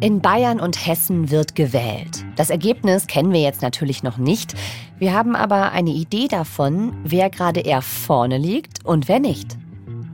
In 0.00 0.20
Bayern 0.20 0.60
und 0.60 0.86
Hessen 0.86 1.32
wird 1.32 1.56
gewählt. 1.56 2.24
Das 2.36 2.50
Ergebnis 2.50 3.08
kennen 3.08 3.32
wir 3.32 3.40
jetzt 3.40 3.62
natürlich 3.62 4.04
noch 4.04 4.16
nicht. 4.16 4.54
Wir 5.00 5.12
haben 5.12 5.34
aber 5.34 5.72
eine 5.72 5.90
Idee 5.90 6.28
davon, 6.28 6.96
wer 7.02 7.30
gerade 7.30 7.60
eher 7.60 7.82
vorne 7.82 8.38
liegt 8.38 8.84
und 8.84 9.08
wer 9.08 9.18
nicht. 9.18 9.56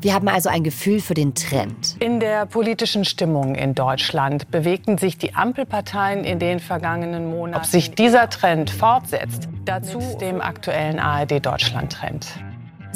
Wir 0.01 0.15
haben 0.15 0.29
also 0.29 0.49
ein 0.49 0.65
Gefühl 0.65 1.01
für 1.01 1.13
den 1.13 1.35
Trend. 1.35 1.97
In 2.01 2.19
der 2.19 2.47
politischen 2.47 3.05
Stimmung 3.05 3.55
in 3.57 3.75
Deutschland 3.75 4.51
bewegten 4.51 4.97
sich 4.97 5.19
die 5.19 5.35
Ampelparteien 5.35 6.25
in 6.25 6.39
den 6.39 6.61
vergangenen 6.61 7.29
Monaten. 7.29 7.61
Ob 7.61 7.67
sich 7.67 7.95
dieser 7.95 8.31
Trend 8.31 8.71
fortsetzt, 8.71 9.51
dazu 9.67 10.01
dem 10.19 10.41
aktuellen 10.41 10.99
ARD-Deutschland-Trend. 10.99 12.27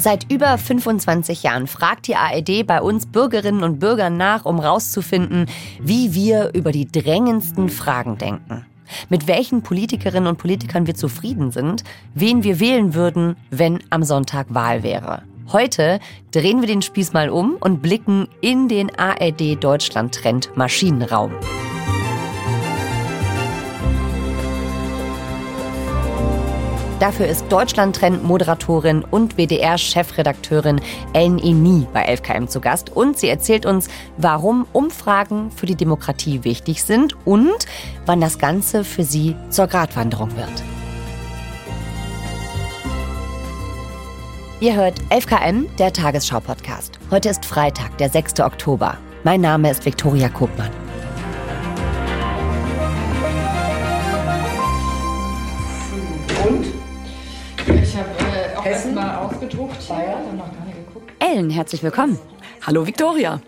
Seit 0.01 0.31
über 0.31 0.57
25 0.57 1.43
Jahren 1.43 1.67
fragt 1.67 2.07
die 2.07 2.15
ARD 2.15 2.65
bei 2.65 2.81
uns 2.81 3.05
Bürgerinnen 3.05 3.63
und 3.63 3.79
Bürgern 3.79 4.15
nach, 4.15 4.45
um 4.45 4.61
herauszufinden, 4.61 5.47
wie 5.81 6.13
wir 6.13 6.51
über 6.53 6.71
die 6.71 6.89
drängendsten 6.89 7.67
Fragen 7.67 8.17
denken. 8.17 8.65
Mit 9.09 9.27
welchen 9.27 9.61
Politikerinnen 9.61 10.27
und 10.27 10.37
Politikern 10.37 10.87
wir 10.87 10.95
zufrieden 10.95 11.51
sind, 11.51 11.83
wen 12.13 12.43
wir 12.43 12.61
wählen 12.61 12.93
würden, 12.93 13.35
wenn 13.49 13.83
am 13.89 14.03
Sonntag 14.03 14.47
Wahl 14.53 14.83
wäre. 14.83 15.23
Heute 15.51 15.99
drehen 16.31 16.61
wir 16.61 16.67
den 16.67 16.81
Spieß 16.81 17.11
mal 17.11 17.29
um 17.29 17.57
und 17.59 17.81
blicken 17.81 18.29
in 18.39 18.69
den 18.69 18.97
ARD 18.97 19.61
Deutschland 19.61 20.15
Trend 20.15 20.55
Maschinenraum. 20.55 21.33
Dafür 26.99 27.27
ist 27.27 27.45
Deutschland-Trend-Moderatorin 27.49 29.05
und 29.05 29.37
WDR-Chefredakteurin 29.37 30.81
Ellen 31.13 31.39
Eni 31.39 31.87
bei 31.93 32.13
11KM 32.13 32.47
zu 32.47 32.59
Gast. 32.59 32.89
Und 32.89 33.17
sie 33.17 33.29
erzählt 33.29 33.65
uns, 33.65 33.87
warum 34.17 34.67
Umfragen 34.73 35.49
für 35.49 35.65
die 35.65 35.75
Demokratie 35.75 36.43
wichtig 36.43 36.83
sind 36.83 37.15
und 37.25 37.65
wann 38.05 38.19
das 38.19 38.37
Ganze 38.37 38.83
für 38.83 39.05
sie 39.05 39.37
zur 39.49 39.67
Gratwanderung 39.67 40.35
wird. 40.35 40.63
Ihr 44.59 44.75
hört 44.75 44.99
11KM, 45.09 45.73
der 45.77 45.93
Tagesschau-Podcast. 45.93 46.99
Heute 47.11 47.29
ist 47.29 47.45
Freitag, 47.45 47.97
der 47.97 48.09
6. 48.09 48.41
Oktober. 48.41 48.97
Mein 49.23 49.39
Name 49.39 49.71
ist 49.71 49.85
Viktoria 49.85 50.27
Kopmann. 50.27 50.88
Ellen, 61.19 61.49
herzlich 61.49 61.81
willkommen. 61.81 62.19
Hallo 62.65 62.85
Viktoria. 62.85 63.41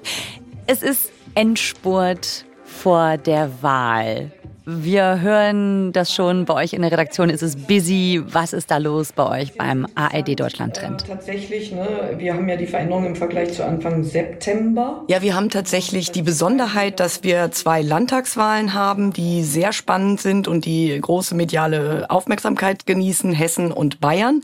Es 0.66 0.81
ist 0.81 1.11
Endspurt 1.36 2.45
vor 2.66 3.17
der 3.17 3.61
Wahl. 3.61 4.31
Wir 4.63 5.21
hören 5.21 5.91
das 5.91 6.13
schon, 6.13 6.45
bei 6.45 6.53
euch 6.53 6.73
in 6.73 6.83
der 6.83 6.91
Redaktion 6.91 7.31
ist 7.31 7.41
es 7.41 7.55
busy. 7.55 8.21
Was 8.27 8.53
ist 8.53 8.69
da 8.69 8.77
los 8.77 9.11
bei 9.11 9.41
euch 9.41 9.57
beim 9.57 9.87
ARD 9.95 10.39
Deutschland 10.39 10.75
Trend? 10.75 11.03
Äh, 11.03 11.07
tatsächlich, 11.07 11.71
ne, 11.71 12.11
wir 12.17 12.35
haben 12.35 12.47
ja 12.47 12.55
die 12.57 12.67
Veränderung 12.67 13.07
im 13.07 13.15
Vergleich 13.15 13.53
zu 13.53 13.65
Anfang 13.65 14.03
September. 14.03 15.03
Ja, 15.07 15.23
wir 15.23 15.33
haben 15.33 15.49
tatsächlich 15.49 16.11
die 16.11 16.21
Besonderheit, 16.21 16.99
dass 16.99 17.23
wir 17.23 17.49
zwei 17.49 17.81
Landtagswahlen 17.81 18.75
haben, 18.75 19.13
die 19.13 19.43
sehr 19.43 19.73
spannend 19.73 20.21
sind 20.21 20.47
und 20.47 20.65
die 20.65 20.95
große 21.01 21.33
mediale 21.33 22.05
Aufmerksamkeit 22.11 22.85
genießen, 22.85 23.33
Hessen 23.33 23.71
und 23.71 23.99
Bayern. 23.99 24.41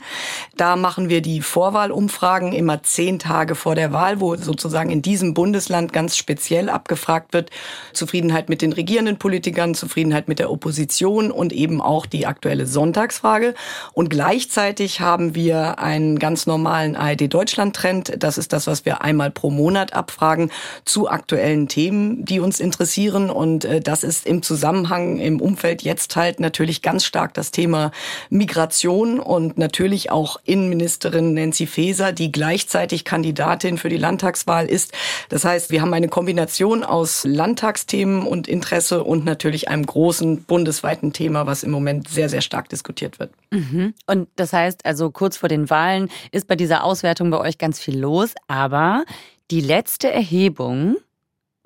Da 0.56 0.74
machen 0.74 1.10
wir 1.10 1.22
die 1.22 1.42
Vorwahlumfragen 1.42 2.52
immer 2.54 2.82
zehn 2.82 3.20
Tage 3.20 3.54
vor 3.54 3.76
der 3.76 3.92
Wahl, 3.92 4.20
wo 4.20 4.34
sozusagen 4.34 4.90
in 4.90 5.00
diesem 5.00 5.32
Bundesland 5.32 5.92
ganz 5.92 6.16
speziell 6.16 6.70
abgefragt 6.70 7.34
wird, 7.34 7.50
Zufriedenheit 7.92 8.48
mit 8.48 8.62
den 8.62 8.72
regierenden 8.72 9.18
Politikern, 9.18 9.76
Zufriedenheit 9.76 10.07
Zufriedenheit 10.08 10.28
mit 10.28 10.38
der 10.38 10.50
Opposition 10.50 11.30
und 11.30 11.52
eben 11.52 11.80
auch 11.80 12.06
die 12.06 12.26
aktuelle 12.26 12.66
Sonntagsfrage. 12.66 13.54
Und 13.92 14.08
gleichzeitig 14.08 15.00
haben 15.00 15.34
wir 15.34 15.78
einen 15.78 16.18
ganz 16.18 16.46
normalen 16.46 16.96
ARD-Deutschland-Trend. 16.96 18.14
Das 18.18 18.38
ist 18.38 18.52
das, 18.52 18.66
was 18.66 18.84
wir 18.84 19.02
einmal 19.02 19.30
pro 19.30 19.50
Monat 19.50 19.92
abfragen 19.92 20.50
zu 20.84 21.10
aktuellen 21.10 21.68
Themen, 21.68 22.24
die 22.24 22.40
uns 22.40 22.60
interessieren. 22.60 23.30
Und 23.30 23.64
äh, 23.64 23.80
das 23.80 24.02
ist 24.02 24.26
im 24.26 24.42
Zusammenhang, 24.42 25.18
im 25.18 25.40
Umfeld 25.40 25.82
jetzt 25.82 26.16
halt 26.16 26.40
natürlich 26.40 26.80
ganz 26.82 27.04
stark 27.04 27.34
das 27.34 27.50
Thema 27.50 27.90
Migration 28.30 29.20
und 29.20 29.58
natürlich 29.58 30.10
auch 30.10 30.40
Innenministerin 30.44 31.34
Nancy 31.34 31.66
Faeser, 31.66 32.12
die 32.12 32.32
gleichzeitig 32.32 33.04
Kandidatin 33.04 33.78
für 33.78 33.88
die 33.88 33.98
Landtagswahl 33.98 34.66
ist. 34.66 34.92
Das 35.28 35.44
heißt, 35.44 35.70
wir 35.70 35.82
haben 35.82 35.92
eine 35.92 36.08
Kombination 36.08 36.82
aus 36.84 37.24
Landtagsthemen 37.24 38.26
und 38.26 38.48
Interesse 38.48 39.04
und 39.04 39.24
natürlich 39.24 39.68
einem 39.68 39.84
großen 39.84 39.97
bundesweiten 40.46 41.12
Thema, 41.12 41.46
was 41.46 41.62
im 41.62 41.70
Moment 41.70 42.08
sehr, 42.08 42.28
sehr 42.28 42.40
stark 42.40 42.68
diskutiert 42.68 43.18
wird. 43.18 43.32
Mhm. 43.50 43.94
Und 44.06 44.28
das 44.36 44.52
heißt, 44.52 44.86
also 44.86 45.10
kurz 45.10 45.36
vor 45.36 45.48
den 45.48 45.70
Wahlen 45.70 46.10
ist 46.30 46.46
bei 46.46 46.56
dieser 46.56 46.84
Auswertung 46.84 47.30
bei 47.30 47.38
euch 47.38 47.58
ganz 47.58 47.80
viel 47.80 47.98
los, 47.98 48.34
aber 48.46 49.04
die 49.50 49.60
letzte 49.60 50.10
Erhebung 50.10 50.96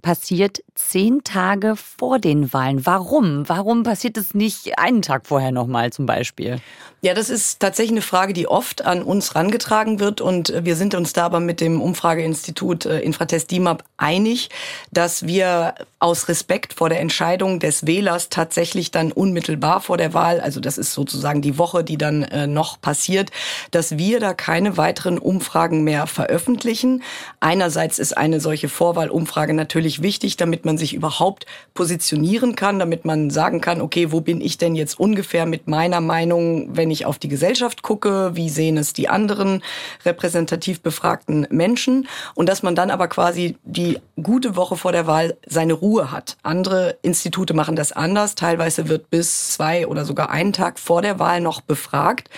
passiert 0.03 0.63
zehn 0.75 1.23
Tage 1.25 1.77
vor 1.77 2.19
den 2.19 2.53
Wahlen. 2.53 2.87
Warum? 2.87 3.49
Warum 3.49 3.83
passiert 3.83 4.17
es 4.17 4.35
nicht 4.35 4.79
einen 4.79 5.03
Tag 5.03 5.27
vorher 5.27 5.53
nochmal 5.53 5.93
zum 5.93 6.07
Beispiel? 6.07 6.61
Ja, 7.05 7.15
das 7.15 7.31
ist 7.31 7.59
tatsächlich 7.59 7.93
eine 7.93 8.03
Frage, 8.03 8.33
die 8.33 8.47
oft 8.47 8.85
an 8.85 9.03
uns 9.03 9.35
rangetragen 9.35 9.99
wird. 9.99 10.21
Und 10.21 10.53
wir 10.65 10.77
sind 10.77 10.95
uns 10.95 11.13
da 11.13 11.25
aber 11.25 11.41
mit 11.41 11.61
dem 11.61 11.81
Umfrageinstitut 11.81 12.87
äh, 12.87 13.01
Infratest 13.01 13.51
DIMAP 13.51 13.83
einig, 13.97 14.51
dass 14.93 15.27
wir 15.27 15.75
aus 15.99 16.29
Respekt 16.29 16.75
vor 16.75 16.89
der 16.89 17.01
Entscheidung 17.01 17.59
des 17.59 17.87
Wählers 17.87 18.29
tatsächlich 18.29 18.93
dann 18.93 19.11
unmittelbar 19.11 19.81
vor 19.81 19.97
der 19.97 20.15
Wahl, 20.15 20.41
also 20.41 20.61
das 20.61 20.79
ist 20.79 20.93
sozusagen 20.93 21.43
die 21.43 21.59
Woche, 21.59 21.83
die 21.83 21.99
dann 21.99 22.23
äh, 22.23 22.47
noch 22.47 22.81
passiert, 22.81 23.31
dass 23.73 23.99
wir 23.99 24.21
da 24.21 24.33
keine 24.33 24.77
weiteren 24.77 25.19
Umfragen 25.19 25.83
mehr 25.83 26.07
veröffentlichen. 26.07 27.03
Einerseits 27.41 27.99
ist 27.99 28.17
eine 28.17 28.41
solche 28.41 28.69
Vorwahlumfrage 28.69 29.55
natürlich 29.55 30.03
wichtig, 30.03 30.37
damit 30.37 30.62
man 30.65 30.79
sich 30.79 30.95
überhaupt 30.95 31.47
positionieren 31.75 32.55
kann, 32.55 32.79
damit 32.79 33.05
man 33.05 33.31
sagen 33.31 33.61
kann, 33.61 33.81
okay, 33.81 34.13
wo 34.13 34.21
bin 34.21 34.41
ich 34.41 34.59
denn 34.59 34.75
jetzt 34.75 34.99
ungefähr 34.99 35.47
mit 35.47 35.69
meiner 35.69 36.01
Meinung, 36.01 36.77
wenn 36.77 36.91
ich 36.91 37.07
auf 37.07 37.19
die 37.19 37.29
Gesellschaft 37.29 37.83
gucke, 37.83 38.33
wie 38.35 38.49
sehen 38.49 38.77
es 38.77 38.93
die 38.93 39.09
anderen 39.09 39.63
repräsentativ 40.05 40.81
befragten 40.81 41.47
Menschen 41.51 42.09
und 42.35 42.49
dass 42.49 42.63
man 42.63 42.75
dann 42.75 42.91
aber 42.91 43.09
quasi 43.09 43.57
die 43.65 43.99
gute 44.23 44.57
Woche 44.57 44.77
vor 44.77 44.93
der 44.93 45.07
Wahl 45.07 45.37
seine 45.47 45.73
Ruhe 45.73 46.11
hat. 46.11 46.37
Andere 46.43 46.97
Institute 47.03 47.55
machen 47.55 47.77
das 47.77 47.93
anders. 47.93 48.35
Teilweise 48.35 48.89
wird 48.89 49.11
bis 49.11 49.55
zwei 49.55 49.87
oder 49.87 50.05
sogar 50.05 50.31
einen 50.31 50.53
Tag 50.53 50.79
vor 50.79 51.03
der 51.03 51.19
Wahl 51.19 51.41
noch 51.41 51.61
befragt. 51.61 52.29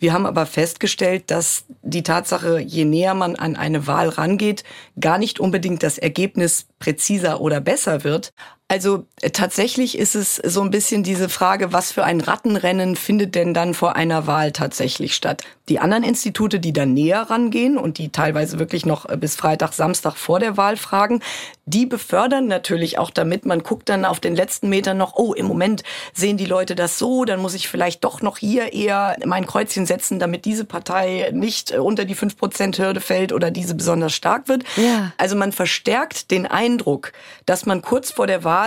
Wir 0.00 0.14
haben 0.14 0.24
aber 0.24 0.46
festgestellt, 0.46 1.30
dass 1.30 1.66
die 1.82 2.02
Tatsache, 2.02 2.58
je 2.58 2.86
näher 2.86 3.12
man 3.12 3.36
an 3.36 3.54
eine 3.54 3.86
Wahl 3.86 4.08
rangeht, 4.08 4.64
gar 4.98 5.18
nicht 5.18 5.38
unbedingt 5.38 5.82
das 5.82 5.98
Ergebnis 5.98 6.66
präziser 6.78 7.42
oder 7.42 7.60
besser 7.60 8.02
wird. 8.02 8.32
Also 8.70 9.04
äh, 9.20 9.30
tatsächlich 9.30 9.98
ist 9.98 10.14
es 10.14 10.36
so 10.36 10.62
ein 10.62 10.70
bisschen 10.70 11.02
diese 11.02 11.28
Frage, 11.28 11.72
was 11.72 11.90
für 11.90 12.04
ein 12.04 12.20
Rattenrennen 12.20 12.94
findet 12.94 13.34
denn 13.34 13.52
dann 13.52 13.74
vor 13.74 13.96
einer 13.96 14.28
Wahl 14.28 14.52
tatsächlich 14.52 15.16
statt? 15.16 15.42
Die 15.68 15.80
anderen 15.80 16.04
Institute, 16.04 16.60
die 16.60 16.72
dann 16.72 16.94
näher 16.94 17.22
rangehen 17.22 17.76
und 17.76 17.98
die 17.98 18.10
teilweise 18.10 18.60
wirklich 18.60 18.86
noch 18.86 19.08
äh, 19.08 19.16
bis 19.16 19.34
Freitag, 19.34 19.72
Samstag 19.72 20.16
vor 20.16 20.38
der 20.38 20.56
Wahl 20.56 20.76
fragen, 20.76 21.20
die 21.64 21.84
befördern 21.84 22.46
natürlich 22.46 22.96
auch 22.98 23.10
damit, 23.10 23.44
man 23.44 23.64
guckt 23.64 23.88
dann 23.88 24.04
auf 24.04 24.20
den 24.20 24.36
letzten 24.36 24.68
Metern 24.68 24.98
noch, 24.98 25.14
oh, 25.16 25.34
im 25.34 25.46
Moment 25.46 25.82
sehen 26.12 26.36
die 26.36 26.46
Leute 26.46 26.76
das 26.76 26.96
so, 26.96 27.24
dann 27.24 27.40
muss 27.40 27.54
ich 27.54 27.68
vielleicht 27.68 28.04
doch 28.04 28.22
noch 28.22 28.38
hier 28.38 28.72
eher 28.72 29.16
mein 29.24 29.46
Kreuzchen 29.46 29.84
setzen, 29.84 30.20
damit 30.20 30.44
diese 30.44 30.64
Partei 30.64 31.30
nicht 31.34 31.72
äh, 31.72 31.78
unter 31.78 32.04
die 32.04 32.14
5%-Hürde 32.14 33.00
fällt 33.00 33.32
oder 33.32 33.50
diese 33.50 33.74
besonders 33.74 34.12
stark 34.12 34.46
wird. 34.46 34.62
Ja. 34.76 35.12
Also 35.16 35.34
man 35.34 35.50
verstärkt 35.50 36.30
den 36.30 36.46
Eindruck, 36.46 37.12
dass 37.46 37.66
man 37.66 37.82
kurz 37.82 38.12
vor 38.12 38.28
der 38.28 38.44
Wahl 38.44 38.59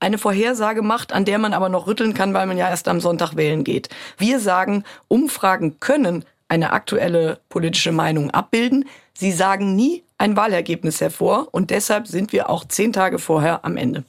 eine 0.00 0.18
Vorhersage 0.18 0.82
macht, 0.82 1.12
an 1.12 1.24
der 1.24 1.38
man 1.38 1.52
aber 1.52 1.68
noch 1.68 1.86
rütteln 1.86 2.14
kann, 2.14 2.34
weil 2.34 2.46
man 2.46 2.56
ja 2.56 2.68
erst 2.68 2.88
am 2.88 3.00
Sonntag 3.00 3.36
wählen 3.36 3.64
geht. 3.64 3.88
Wir 4.18 4.40
sagen, 4.40 4.84
Umfragen 5.08 5.78
können 5.78 6.24
eine 6.48 6.72
aktuelle 6.72 7.38
politische 7.48 7.92
Meinung 7.92 8.30
abbilden. 8.30 8.86
Sie 9.12 9.32
sagen 9.32 9.76
nie 9.76 10.02
ein 10.18 10.36
Wahlergebnis 10.36 11.00
hervor 11.00 11.48
und 11.52 11.70
deshalb 11.70 12.06
sind 12.06 12.32
wir 12.32 12.50
auch 12.50 12.64
zehn 12.64 12.92
Tage 12.92 13.18
vorher 13.18 13.64
am 13.64 13.76
Ende. 13.76 14.04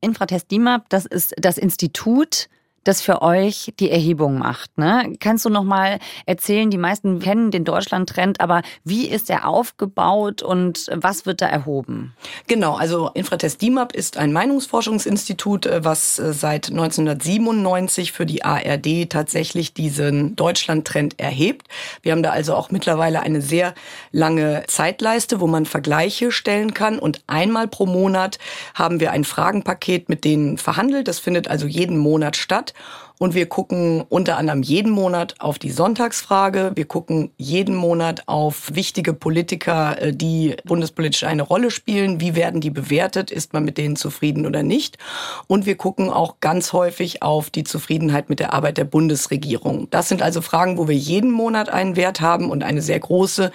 Infratest 0.00 0.50
DIMAP, 0.50 0.88
das 0.88 1.04
ist 1.04 1.34
das 1.38 1.58
Institut, 1.58 2.48
das 2.86 3.02
für 3.02 3.22
euch 3.22 3.72
die 3.80 3.90
Erhebung 3.90 4.38
macht. 4.38 4.78
Ne? 4.78 5.16
Kannst 5.18 5.44
du 5.44 5.50
noch 5.50 5.64
mal 5.64 5.98
erzählen, 6.24 6.70
die 6.70 6.78
meisten 6.78 7.18
kennen 7.18 7.50
den 7.50 7.64
Deutschland-Trend, 7.64 8.40
aber 8.40 8.62
wie 8.84 9.06
ist 9.06 9.28
er 9.28 9.48
aufgebaut 9.48 10.42
und 10.42 10.86
was 10.94 11.26
wird 11.26 11.40
da 11.40 11.46
erhoben? 11.46 12.14
Genau, 12.46 12.74
also 12.74 13.10
Infratest 13.14 13.60
DIMAP 13.60 13.92
ist 13.92 14.16
ein 14.16 14.32
Meinungsforschungsinstitut, 14.32 15.66
äh, 15.66 15.84
was 15.84 16.18
äh, 16.18 16.32
seit 16.32 16.70
1997 16.70 18.12
für 18.12 18.26
die 18.26 18.44
ARD 18.44 19.10
tatsächlich 19.10 19.74
diesen 19.74 20.36
Deutschland-Trend 20.36 21.18
erhebt. 21.18 21.66
Wir 22.02 22.12
haben 22.12 22.22
da 22.22 22.30
also 22.30 22.54
auch 22.54 22.70
mittlerweile 22.70 23.20
eine 23.20 23.42
sehr 23.42 23.74
lange 24.12 24.64
Zeitleiste, 24.68 25.40
wo 25.40 25.46
man 25.46 25.66
Vergleiche 25.66 26.30
stellen 26.30 26.74
kann 26.74 26.98
und 26.98 27.22
einmal 27.26 27.66
pro 27.66 27.86
Monat 27.86 28.38
haben 28.74 29.00
wir 29.00 29.10
ein 29.10 29.24
Fragenpaket 29.24 30.08
mit 30.08 30.24
denen 30.24 30.58
verhandelt. 30.58 31.08
Das 31.08 31.18
findet 31.18 31.48
also 31.48 31.66
jeden 31.66 31.98
Monat 31.98 32.36
statt. 32.36 32.74
Und 33.18 33.34
wir 33.34 33.46
gucken 33.46 34.04
unter 34.10 34.36
anderem 34.36 34.62
jeden 34.62 34.92
Monat 34.92 35.36
auf 35.38 35.58
die 35.58 35.70
Sonntagsfrage. 35.70 36.72
Wir 36.74 36.84
gucken 36.84 37.30
jeden 37.38 37.74
Monat 37.74 38.24
auf 38.26 38.74
wichtige 38.74 39.14
Politiker, 39.14 40.00
äh, 40.00 40.12
die 40.12 40.56
bundespolitisch 40.64 41.24
eine 41.24 41.42
Rolle 41.42 41.70
spielen. 41.70 42.20
Wie 42.20 42.34
werden 42.34 42.60
die 42.60 42.70
bewertet? 42.70 43.30
Ist 43.30 43.54
man 43.54 43.64
mit 43.64 43.78
denen 43.78 43.96
zufrieden 43.96 44.44
oder 44.44 44.62
nicht? 44.62 44.98
Und 45.46 45.64
wir 45.64 45.76
gucken 45.76 46.10
auch 46.10 46.40
ganz 46.40 46.74
häufig 46.74 47.22
auf 47.22 47.48
die 47.48 47.64
Zufriedenheit 47.64 48.28
mit 48.28 48.38
der 48.38 48.52
Arbeit 48.52 48.76
der 48.76 48.84
Bundesregierung. 48.84 49.88
Das 49.90 50.10
sind 50.10 50.20
also 50.20 50.42
Fragen, 50.42 50.76
wo 50.76 50.86
wir 50.86 50.96
jeden 50.96 51.30
Monat 51.30 51.70
einen 51.70 51.96
Wert 51.96 52.20
haben 52.20 52.50
und 52.50 52.62
eine 52.62 52.82
sehr 52.82 53.00
große 53.00 53.50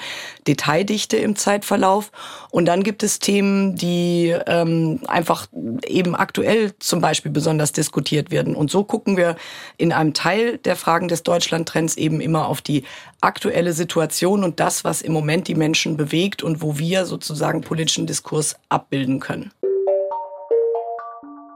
Detaildichte 0.47 1.17
im 1.17 1.35
Zeitverlauf. 1.35 2.11
Und 2.49 2.65
dann 2.65 2.81
gibt 2.81 3.03
es 3.03 3.19
Themen, 3.19 3.75
die 3.75 4.35
ähm, 4.47 5.01
einfach 5.07 5.47
eben 5.85 6.15
aktuell 6.15 6.73
zum 6.79 6.99
Beispiel 6.99 7.31
besonders 7.31 7.73
diskutiert 7.73 8.31
werden. 8.31 8.55
Und 8.55 8.71
so 8.71 8.83
gucken 8.83 9.10
wir 9.17 9.35
in 9.77 9.91
einem 9.93 10.13
Teil 10.13 10.57
der 10.59 10.75
Fragen 10.75 11.07
des 11.07 11.23
Deutschlandtrends 11.23 11.97
eben 11.97 12.21
immer 12.21 12.47
auf 12.47 12.61
die 12.61 12.83
aktuelle 13.21 13.73
Situation 13.73 14.43
und 14.43 14.59
das, 14.59 14.83
was 14.83 15.01
im 15.01 15.13
Moment 15.13 15.47
die 15.47 15.55
Menschen 15.55 15.97
bewegt 15.97 16.43
und 16.43 16.61
wo 16.61 16.77
wir 16.77 17.05
sozusagen 17.05 17.61
politischen 17.61 18.07
Diskurs 18.07 18.55
abbilden 18.69 19.19
können. 19.19 19.51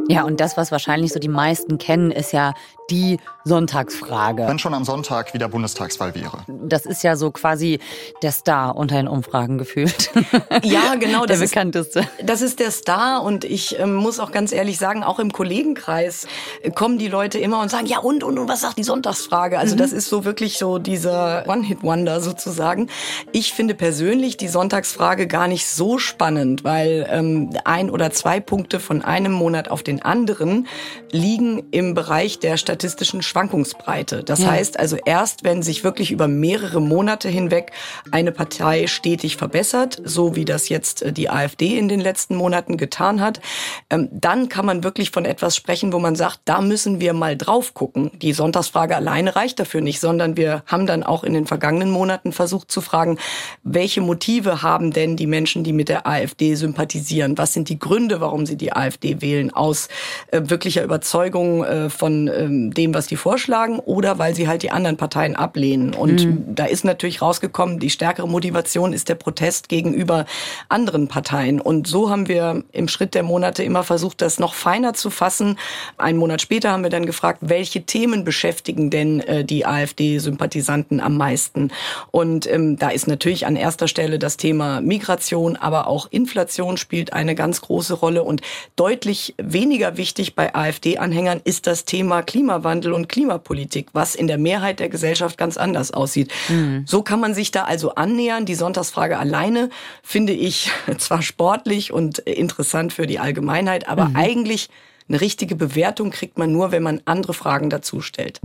Ja, 0.07 0.24
und 0.24 0.40
das, 0.40 0.56
was 0.56 0.72
wahrscheinlich 0.72 1.12
so 1.12 1.19
die 1.19 1.28
meisten 1.28 1.78
kennen, 1.78 2.12
ist 2.12 2.31
ja 2.31 2.54
die 2.92 3.18
Sonntagsfrage. 3.47 4.47
Wenn 4.47 4.57
schon 4.57 4.74
am 4.74 4.83
Sonntag 4.83 5.36
wieder 5.36 5.47
Bundestagswahl 5.47 6.15
wäre. 6.15 6.39
Das 6.47 6.88
ist 6.88 7.03
ja 7.03 7.15
so 7.15 7.30
quasi 7.30 7.80
der 8.24 8.31
Star 8.31 8.75
unter 8.75 8.95
den 8.95 9.07
Umfragen 9.07 9.57
gefühlt. 9.57 10.12
Ja, 10.63 10.95
genau. 10.95 11.25
der 11.25 11.38
bekannteste. 11.38 12.00
Ist, 12.00 12.09
das 12.24 12.42
ist 12.42 12.59
der 12.59 12.71
Star 12.71 13.24
und 13.24 13.44
ich 13.44 13.77
ähm, 13.80 13.94
muss 13.94 14.19
auch 14.19 14.31
ganz 14.31 14.51
ehrlich 14.51 14.77
sagen, 14.77 15.03
auch 15.03 15.19
im 15.19 15.31
Kollegenkreis 15.31 16.27
kommen 16.74 16.97
die 16.97 17.07
Leute 17.07 17.38
immer 17.38 17.62
und 17.62 17.69
sagen, 17.69 17.86
ja 17.86 18.00
und, 18.00 18.24
und, 18.24 18.39
und 18.39 18.47
was 18.47 18.62
sagt 18.62 18.77
die 18.77 18.83
Sonntagsfrage? 18.83 19.59
Also 19.59 19.75
mhm. 19.75 19.80
das 19.80 19.92
ist 19.92 20.09
so 20.09 20.25
wirklich 20.25 20.57
so 20.57 20.80
dieser 20.80 21.47
One-Hit-Wonder 21.47 22.21
sozusagen. 22.21 22.89
Ich 23.31 23.53
finde 23.53 23.75
persönlich 23.75 24.38
die 24.38 24.47
Sonntagsfrage 24.47 25.27
gar 25.27 25.47
nicht 25.47 25.68
so 25.68 25.97
spannend, 25.97 26.63
weil 26.63 27.07
ähm, 27.09 27.51
ein 27.63 27.89
oder 27.89 28.12
zwei 28.12 28.39
Punkte 28.39 28.80
von 28.80 29.03
einem 29.03 29.33
Monat 29.33 29.69
auf 29.69 29.83
den 29.83 30.01
anderen 30.01 30.68
liegen 31.12 31.63
im 31.71 31.94
Bereich 31.94 32.39
der 32.39 32.57
statistischen 32.57 33.21
Schwankungsbreite. 33.36 34.24
Das 34.24 34.40
ja. 34.40 34.52
heißt 34.52 34.80
also 34.80 34.96
erst, 35.04 35.44
wenn 35.44 35.62
sich 35.62 35.84
wirklich 35.84 36.12
über 36.12 36.30
mehrere 36.30 36.82
Monate 36.82 37.28
hinweg 37.28 37.74
eine 38.10 38.32
Partei 38.32 38.88
stetig 38.88 39.36
verbessert, 39.36 40.02
so 40.06 40.38
wie 40.38 40.46
das 40.46 40.70
jetzt 40.70 41.02
äh, 41.02 41.12
die 41.12 41.30
AfD 41.30 41.78
in 41.78 41.90
den 41.90 42.00
letzten 42.00 42.38
Monaten 42.38 42.78
getan 42.78 43.20
hat, 43.20 43.42
ähm, 43.90 44.08
dann 44.14 44.48
kann 44.48 44.66
man 44.66 44.86
wirklich 44.86 45.12
von 45.12 45.26
etwas 45.26 45.58
sprechen, 45.58 45.92
wo 45.92 46.00
man 46.00 46.16
sagt, 46.16 46.40
da 46.46 46.62
müssen 46.62 47.02
wir 47.02 47.12
mal 47.12 47.36
drauf 47.36 47.74
gucken. 47.74 48.10
Die 48.22 48.32
Sonntagsfrage 48.32 48.96
alleine 48.96 49.36
reicht 49.36 49.60
dafür 49.60 49.81
nicht, 49.81 50.00
sondern 50.00 50.38
wir 50.38 50.64
haben 50.66 50.88
dann 50.88 51.04
auch 51.04 51.26
in 51.26 51.34
den 51.34 51.46
vergangenen 51.46 51.92
Monaten 51.92 52.31
versucht 52.31 52.72
zu 52.72 52.80
fragen, 52.80 53.18
welche 53.64 54.00
Motive 54.00 54.62
haben 54.62 54.92
denn 54.92 55.18
die 55.18 55.28
Menschen, 55.28 55.66
die 55.66 55.74
mit 55.74 55.90
der 55.90 56.08
AfD 56.08 56.56
sympathisieren? 56.56 57.38
Was 57.38 57.52
sind 57.52 57.68
die 57.68 57.80
Gründe, 57.80 58.22
warum 58.22 58.46
sie 58.46 58.56
die 58.56 58.72
AfD 58.72 59.20
wählen? 59.20 59.54
Aus 59.54 59.90
äh, 60.31 60.40
wirklicher 60.46 60.86
Überzeugung 60.86 61.66
äh, 61.66 61.90
von 61.90 62.30
ähm, 62.30 62.74
dem, 62.74 62.94
was 62.94 63.08
die 63.08 63.18
vorschlagen, 63.25 63.80
oder 63.80 64.19
weil 64.19 64.36
sie 64.36 64.48
halt 64.48 64.63
die 64.63 64.72
anderen 64.72 64.98
Parteien 64.98 65.36
ablehnen. 65.36 65.94
Und 65.94 66.25
mhm. 66.25 66.56
da 66.56 66.66
ist 66.66 66.86
natürlich 66.86 67.22
rausgekommen, 67.22 67.80
die 67.80 67.89
stärkere 67.89 68.27
Motivation 68.27 68.94
ist 68.94 69.10
der 69.10 69.16
Protest 69.16 69.68
gegenüber 69.68 70.25
anderen 70.69 71.07
Parteien. 71.07 71.60
Und 71.60 71.88
so 71.88 72.10
haben 72.10 72.27
wir 72.27 72.63
im 72.72 72.88
Schritt 72.88 73.13
der 73.13 73.24
Monate 73.24 73.63
immer 73.63 73.83
versucht, 73.83 74.22
das 74.22 74.39
noch 74.39 74.54
feiner 74.54 74.94
zu 74.94 75.10
fassen. 75.10 75.57
Einen 75.98 76.19
Monat 76.19 76.39
später 76.39 76.69
haben 76.72 76.83
wir 76.83 76.89
dann 76.89 77.06
gefragt, 77.06 77.39
welche 77.42 77.81
Themen 77.81 78.24
beschäftigen 78.24 78.89
denn 78.89 79.19
äh, 79.22 79.44
die 79.44 79.66
AfD-Sympathisanten 79.66 81.00
am 81.00 81.18
meisten? 81.18 81.71
Und 82.12 82.45
ähm, 82.50 82.78
da 82.78 82.89
ist 82.89 83.07
natürlich 83.07 83.45
an 83.48 83.56
erster 83.56 83.88
Stelle 83.88 84.19
das 84.19 84.38
Thema 84.38 84.81
Migration, 84.81 85.56
aber 85.56 85.88
auch 85.88 86.07
Inflation 86.12 86.78
spielt 86.78 87.13
eine 87.13 87.33
ganz 87.33 87.62
große 87.62 87.95
Rolle. 87.95 88.24
Und 88.24 88.42
deutlich 88.75 89.33
weniger 89.42 89.98
wichtig 89.98 90.36
bei 90.36 90.54
AfD-Anhängern 90.54 91.42
ist 91.44 91.66
das 91.66 91.86
Thema 91.86 92.21
Klima 92.21 92.45
Klimawandel 92.45 92.94
und 92.94 93.07
Klimapolitik, 93.16 93.92
was 93.94 94.14
in 94.14 94.28
der 94.28 94.38
Mehrheit 94.38 94.82
der 94.82 94.90
Gesellschaft 94.90 95.38
ganz 95.38 95.56
anders 95.56 95.92
aussieht. 95.92 96.34
Mhm. 96.50 96.84
So 96.86 97.02
kann 97.02 97.22
man 97.22 97.34
sich 97.34 97.50
da 97.50 97.64
also 97.64 97.96
annähern. 97.96 98.46
Die 98.46 98.56
Sonntagsfrage 98.56 99.18
alleine 99.18 99.70
finde 100.04 100.34
ich 100.34 100.70
zwar 100.98 101.22
sportlich 101.22 101.94
und 101.94 102.20
interessant 102.20 102.92
für 102.92 103.08
die 103.08 103.20
Allgemeinheit, 103.20 103.88
aber 103.88 104.10
mhm. 104.10 104.18
eigentlich 104.18 104.68
eine 105.08 105.22
richtige 105.22 105.56
Bewertung 105.56 106.10
kriegt 106.10 106.38
man 106.38 106.52
nur, 106.52 106.74
wenn 106.74 106.84
man 106.84 107.02
andere 107.06 107.34
Fragen 107.34 107.70
dazu 107.70 108.02
stellt. 108.02 108.42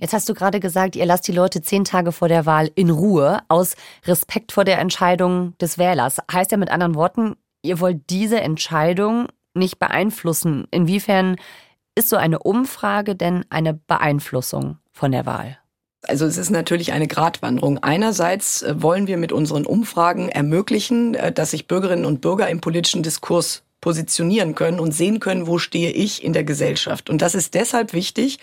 Jetzt 0.00 0.14
hast 0.14 0.28
du 0.28 0.34
gerade 0.34 0.58
gesagt, 0.58 0.96
ihr 0.96 1.06
lasst 1.06 1.28
die 1.28 1.32
Leute 1.32 1.62
zehn 1.62 1.84
Tage 1.84 2.10
vor 2.10 2.26
der 2.26 2.44
Wahl 2.44 2.72
in 2.74 2.90
Ruhe 2.90 3.38
aus 3.46 3.76
Respekt 4.04 4.50
vor 4.50 4.64
der 4.64 4.80
Entscheidung 4.80 5.56
des 5.60 5.78
Wählers. 5.78 6.16
Heißt 6.32 6.50
ja 6.50 6.58
mit 6.58 6.70
anderen 6.70 6.96
Worten, 6.96 7.36
ihr 7.62 7.78
wollt 7.78 8.10
diese 8.10 8.40
Entscheidung 8.40 9.28
nicht 9.54 9.78
beeinflussen. 9.78 10.66
Inwiefern 10.70 11.36
ist 11.94 12.08
so 12.08 12.16
eine 12.16 12.40
Umfrage 12.40 13.14
denn 13.14 13.44
eine 13.50 13.74
Beeinflussung 13.74 14.78
von 14.92 15.12
der 15.12 15.26
Wahl? 15.26 15.58
Also 16.06 16.26
es 16.26 16.36
ist 16.36 16.50
natürlich 16.50 16.92
eine 16.92 17.06
Gratwanderung. 17.06 17.78
Einerseits 17.78 18.62
äh, 18.62 18.82
wollen 18.82 19.06
wir 19.06 19.16
mit 19.16 19.32
unseren 19.32 19.64
Umfragen 19.64 20.28
ermöglichen, 20.28 21.14
äh, 21.14 21.32
dass 21.32 21.52
sich 21.52 21.66
Bürgerinnen 21.66 22.04
und 22.04 22.20
Bürger 22.20 22.48
im 22.48 22.60
politischen 22.60 23.02
Diskurs 23.02 23.62
positionieren 23.80 24.54
können 24.54 24.80
und 24.80 24.92
sehen 24.92 25.20
können, 25.20 25.46
wo 25.46 25.58
stehe 25.58 25.90
ich 25.90 26.24
in 26.24 26.32
der 26.32 26.44
Gesellschaft. 26.44 27.10
Und 27.10 27.20
das 27.20 27.34
ist 27.34 27.52
deshalb 27.52 27.92
wichtig, 27.92 28.38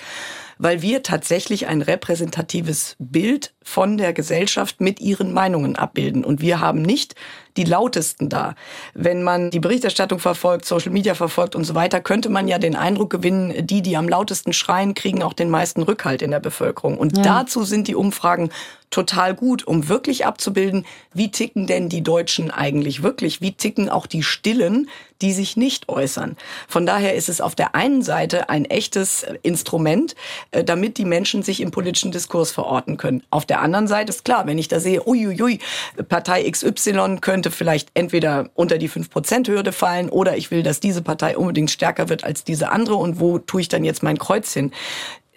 weil 0.59 0.83
wir 0.83 1.01
tatsächlich 1.01 1.65
ein 1.65 1.81
repräsentatives 1.81 2.95
Bild 2.99 3.53
von 3.63 3.97
der 3.97 4.13
Gesellschaft 4.13 4.81
mit 4.81 4.99
ihren 4.99 5.33
Meinungen 5.33 5.75
abbilden. 5.75 6.23
Und 6.23 6.41
wir 6.41 6.59
haben 6.59 6.81
nicht 6.81 7.15
die 7.57 7.63
lautesten 7.63 8.29
da. 8.29 8.55
Wenn 8.93 9.23
man 9.23 9.51
die 9.51 9.59
Berichterstattung 9.59 10.19
verfolgt, 10.19 10.65
Social 10.65 10.91
Media 10.91 11.15
verfolgt 11.15 11.55
und 11.55 11.63
so 11.63 11.75
weiter, 11.75 11.99
könnte 11.99 12.29
man 12.29 12.47
ja 12.47 12.57
den 12.57 12.75
Eindruck 12.75 13.09
gewinnen, 13.09 13.65
die, 13.67 13.81
die 13.81 13.97
am 13.97 14.07
lautesten 14.07 14.53
schreien, 14.53 14.93
kriegen 14.93 15.21
auch 15.21 15.33
den 15.33 15.49
meisten 15.49 15.81
Rückhalt 15.81 16.21
in 16.21 16.31
der 16.31 16.39
Bevölkerung. 16.39 16.97
Und 16.97 17.17
ja. 17.17 17.23
dazu 17.23 17.63
sind 17.63 17.87
die 17.87 17.95
Umfragen 17.95 18.49
total 18.89 19.33
gut, 19.33 19.65
um 19.65 19.87
wirklich 19.87 20.25
abzubilden, 20.25 20.85
wie 21.13 21.31
ticken 21.31 21.65
denn 21.65 21.87
die 21.87 22.03
Deutschen 22.03 22.51
eigentlich 22.51 23.01
wirklich? 23.01 23.41
Wie 23.41 23.53
ticken 23.53 23.89
auch 23.89 24.05
die 24.05 24.21
Stillen, 24.21 24.89
die 25.21 25.31
sich 25.31 25.55
nicht 25.55 25.87
äußern? 25.87 26.35
Von 26.67 26.85
daher 26.85 27.15
ist 27.15 27.29
es 27.29 27.39
auf 27.39 27.55
der 27.55 27.73
einen 27.73 28.01
Seite 28.01 28.49
ein 28.49 28.65
echtes 28.65 29.25
Instrument, 29.43 30.15
äh, 30.51 30.63
damit 30.63 30.97
die 30.97 31.05
Menschen 31.05 31.41
sich 31.41 31.61
im 31.61 31.71
politischen 31.71 32.11
Diskurs 32.11 32.51
verorten 32.51 32.97
können. 32.97 33.23
Auf 33.29 33.45
der 33.51 33.61
anderen 33.61 33.89
Seite 33.89 34.11
ist 34.11 34.23
klar, 34.23 34.47
wenn 34.47 34.57
ich 34.57 34.69
da 34.69 34.79
sehe, 34.79 35.05
uiuiui, 35.05 35.59
Partei 36.07 36.49
XY 36.49 37.17
könnte 37.19 37.51
vielleicht 37.51 37.89
entweder 37.95 38.49
unter 38.53 38.77
die 38.77 38.89
5%-Hürde 38.89 39.73
fallen 39.73 40.07
oder 40.07 40.37
ich 40.37 40.51
will, 40.51 40.63
dass 40.63 40.79
diese 40.79 41.01
Partei 41.01 41.35
unbedingt 41.35 41.69
stärker 41.69 42.07
wird 42.07 42.23
als 42.23 42.45
diese 42.45 42.71
andere 42.71 42.95
und 42.95 43.19
wo 43.19 43.39
tue 43.39 43.59
ich 43.59 43.67
dann 43.67 43.83
jetzt 43.83 44.03
mein 44.03 44.17
Kreuz 44.17 44.53
hin? 44.53 44.71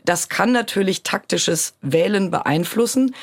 Das 0.04 0.28
kann 0.28 0.52
natürlich 0.52 1.02
taktisches 1.02 1.74
Wählen 1.80 2.30
beeinflussen. 2.30 3.16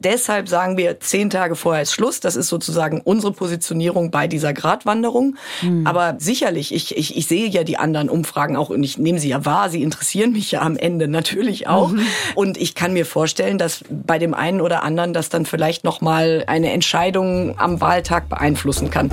Deshalb 0.00 0.48
sagen 0.48 0.76
wir, 0.76 1.00
zehn 1.00 1.28
Tage 1.28 1.56
vorher 1.56 1.82
ist 1.82 1.92
Schluss. 1.92 2.20
Das 2.20 2.36
ist 2.36 2.46
sozusagen 2.46 3.00
unsere 3.00 3.32
Positionierung 3.32 4.12
bei 4.12 4.28
dieser 4.28 4.52
Gratwanderung. 4.52 5.36
Mhm. 5.60 5.88
Aber 5.88 6.14
sicherlich, 6.18 6.72
ich, 6.72 6.96
ich, 6.96 7.16
ich 7.16 7.26
sehe 7.26 7.48
ja 7.48 7.64
die 7.64 7.78
anderen 7.78 8.08
Umfragen 8.08 8.56
auch 8.56 8.70
und 8.70 8.84
ich 8.84 8.96
nehme 8.96 9.18
sie 9.18 9.30
ja 9.30 9.44
wahr. 9.44 9.70
Sie 9.70 9.82
interessieren 9.82 10.30
mich 10.30 10.52
ja 10.52 10.62
am 10.62 10.76
Ende 10.76 11.08
natürlich 11.08 11.66
auch. 11.66 11.90
Mhm. 11.90 12.06
Und 12.36 12.58
ich 12.58 12.76
kann 12.76 12.92
mir 12.92 13.06
vorstellen, 13.06 13.58
dass 13.58 13.82
bei 13.90 14.20
dem 14.20 14.34
einen 14.34 14.60
oder 14.60 14.84
anderen 14.84 15.12
das 15.12 15.30
dann 15.30 15.46
vielleicht 15.46 15.82
nochmal 15.82 16.44
eine 16.46 16.70
Entscheidung 16.70 17.58
am 17.58 17.80
Wahltag 17.80 18.28
beeinflussen 18.28 18.90
kann. 18.90 19.10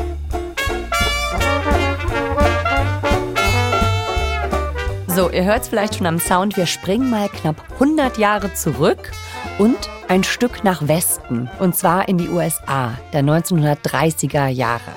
So, 5.16 5.30
ihr 5.30 5.46
hört 5.46 5.62
es 5.62 5.70
vielleicht 5.70 5.96
schon 5.96 6.08
am 6.08 6.20
Sound. 6.20 6.58
Wir 6.58 6.66
springen 6.66 7.10
mal 7.10 7.30
knapp 7.30 7.64
100 7.76 8.18
Jahre 8.18 8.54
zurück 8.54 9.14
und 9.60 9.78
ein 10.10 10.26
Stück 10.26 10.66
nach 10.66 10.90
Westen, 10.90 11.50
und 11.60 11.74
zwar 11.74 12.10
in 12.10 12.18
die 12.18 12.28
USA 12.28 12.98
der 13.14 13.22
1930er 13.22 14.48
Jahre. 14.48 14.92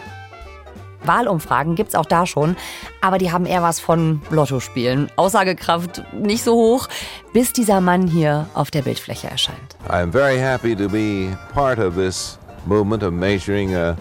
Wahlumfragen 1.05 1.77
gibt's 1.77 1.95
auch 1.95 2.05
da 2.05 2.27
schon, 2.27 2.57
aber 3.01 3.19
die 3.19 3.31
haben 3.31 3.47
eher 3.47 3.63
was 3.63 3.79
von 3.79 4.21
Lottospielen. 4.31 5.09
Aussagekraft 5.15 6.03
nicht 6.13 6.43
so 6.43 6.55
hoch, 6.55 6.89
bis 7.33 7.53
dieser 7.53 7.81
Mann 7.81 8.09
hier 8.09 8.49
auf 8.55 8.73
der 8.73 8.83
Bildfläche 8.83 9.31
erscheint. 9.31 9.77
I'm 9.89 10.11
very 10.11 10.41
happy 10.41 10.75
to 10.75 10.89
be 10.89 11.29
part 11.55 11.79
of 11.79 11.95
this 11.95 12.41
movement 12.67 13.05
of 13.05 13.13
measuring 13.13 13.73
uh, 13.73 13.95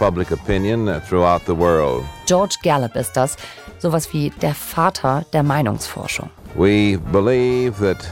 public 0.00 0.32
opinion 0.32 1.00
throughout 1.08 1.42
the 1.46 1.56
world. 1.56 2.02
George 2.26 2.56
Gallup 2.62 2.96
ist 2.96 3.12
das, 3.12 3.36
sowas 3.80 4.12
wie 4.12 4.30
der 4.42 4.54
Vater 4.54 5.24
der 5.32 5.42
Meinungsforschung. 5.42 6.30
We 6.54 6.98
believe 7.12 7.78
that 7.80 8.08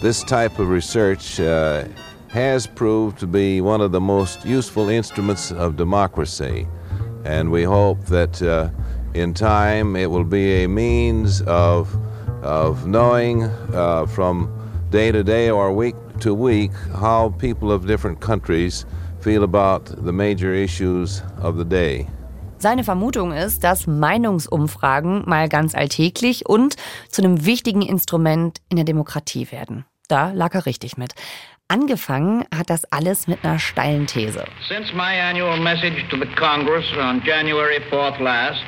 this 0.00 0.22
type 0.22 0.58
of 0.58 0.68
research 0.68 1.40
uh, 1.40 1.84
has 2.28 2.66
proved 2.66 3.18
to 3.18 3.26
be 3.26 3.60
one 3.60 3.80
of 3.80 3.92
the 3.92 4.00
most 4.00 4.44
useful 4.44 4.88
instruments 4.88 5.50
of 5.50 5.76
democracy. 5.76 6.66
And 7.24 7.50
we 7.50 7.64
hope 7.64 8.04
that 8.06 8.40
uh, 8.42 8.70
in 9.14 9.34
time 9.34 9.96
it 9.96 10.10
will 10.10 10.24
be 10.24 10.64
a 10.64 10.68
means 10.68 11.42
of, 11.42 11.94
of 12.42 12.86
knowing 12.86 13.44
uh, 13.74 14.06
from 14.06 14.48
day 14.90 15.12
to 15.12 15.22
day 15.22 15.50
or 15.50 15.72
week 15.72 15.96
to 16.20 16.32
week 16.34 16.72
how 17.00 17.30
people 17.38 17.70
of 17.70 17.86
different 17.86 18.20
countries 18.20 18.86
feel 19.20 19.42
about 19.42 19.84
the 20.04 20.12
major 20.12 20.54
issues 20.54 21.22
of 21.38 21.56
the 21.56 21.64
day. 21.64 22.08
Seine 22.60 22.82
Vermutung 22.82 23.32
ist, 23.32 23.62
dass 23.62 23.86
Meinungsumfragen 23.86 25.22
mal 25.28 25.48
ganz 25.48 25.76
alltäglich 25.76 26.44
und 26.48 26.74
zu 27.08 27.22
einem 27.22 27.46
wichtigen 27.46 27.82
Instrument 27.82 28.58
in 28.68 28.74
der 28.74 28.84
Demokratie 28.84 29.52
werden. 29.52 29.84
Da 30.08 30.32
lag 30.32 30.54
er 30.54 30.66
richtig 30.66 30.96
mit. 30.96 31.14
Angefangen 31.68 32.46
hat 32.52 32.68
das 32.68 32.84
alles 32.90 33.28
mit 33.28 33.44
einer 33.44 33.60
steilen 33.60 34.08
These. 34.08 34.44
Since 34.66 34.92
my 34.92 35.20
annual 35.20 35.60
message 35.60 36.04
to 36.10 36.16
the 36.16 36.26
Congress 36.34 36.84
on 36.98 37.22
January 37.24 37.78
4th 37.92 38.20
last, 38.20 38.60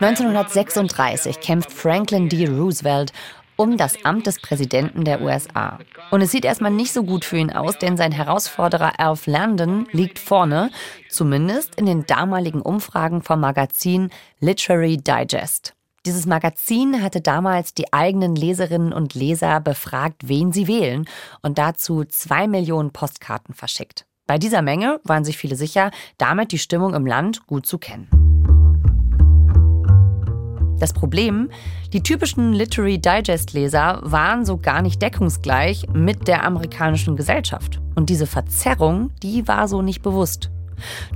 1936 0.00 1.40
kämpft 1.40 1.72
Franklin 1.72 2.28
D. 2.28 2.46
Roosevelt 2.46 3.12
um 3.58 3.76
das 3.76 4.04
Amt 4.04 4.26
des 4.26 4.40
Präsidenten 4.40 5.04
der 5.04 5.20
USA. 5.20 5.78
Und 6.10 6.22
es 6.22 6.30
sieht 6.30 6.44
erstmal 6.44 6.70
nicht 6.70 6.92
so 6.92 7.02
gut 7.02 7.24
für 7.24 7.36
ihn 7.36 7.52
aus, 7.52 7.76
denn 7.76 7.96
sein 7.96 8.12
Herausforderer 8.12 8.98
Alf 8.98 9.26
Landon 9.26 9.86
liegt 9.90 10.18
vorne, 10.18 10.70
zumindest 11.10 11.74
in 11.74 11.84
den 11.84 12.06
damaligen 12.06 12.62
Umfragen 12.62 13.20
vom 13.20 13.40
Magazin 13.40 14.10
Literary 14.38 14.96
Digest. 14.96 15.74
Dieses 16.06 16.24
Magazin 16.24 17.02
hatte 17.02 17.20
damals 17.20 17.74
die 17.74 17.92
eigenen 17.92 18.36
Leserinnen 18.36 18.92
und 18.92 19.14
Leser 19.14 19.60
befragt, 19.60 20.28
wen 20.28 20.52
sie 20.52 20.68
wählen 20.68 21.06
und 21.42 21.58
dazu 21.58 22.04
zwei 22.04 22.46
Millionen 22.46 22.92
Postkarten 22.92 23.54
verschickt. 23.54 24.06
Bei 24.26 24.38
dieser 24.38 24.62
Menge 24.62 25.00
waren 25.02 25.24
sich 25.24 25.36
viele 25.36 25.56
sicher, 25.56 25.90
damit 26.16 26.52
die 26.52 26.58
Stimmung 26.58 26.94
im 26.94 27.06
Land 27.06 27.46
gut 27.46 27.66
zu 27.66 27.78
kennen. 27.78 28.27
Das 30.78 30.92
Problem, 30.92 31.50
die 31.92 32.02
typischen 32.02 32.52
Literary 32.52 32.98
Digest-Leser 32.98 34.00
waren 34.02 34.44
so 34.44 34.58
gar 34.58 34.80
nicht 34.80 35.02
deckungsgleich 35.02 35.86
mit 35.92 36.28
der 36.28 36.44
amerikanischen 36.44 37.16
Gesellschaft. 37.16 37.80
Und 37.96 38.10
diese 38.10 38.26
Verzerrung, 38.26 39.10
die 39.22 39.48
war 39.48 39.66
so 39.66 39.82
nicht 39.82 40.02
bewusst. 40.02 40.50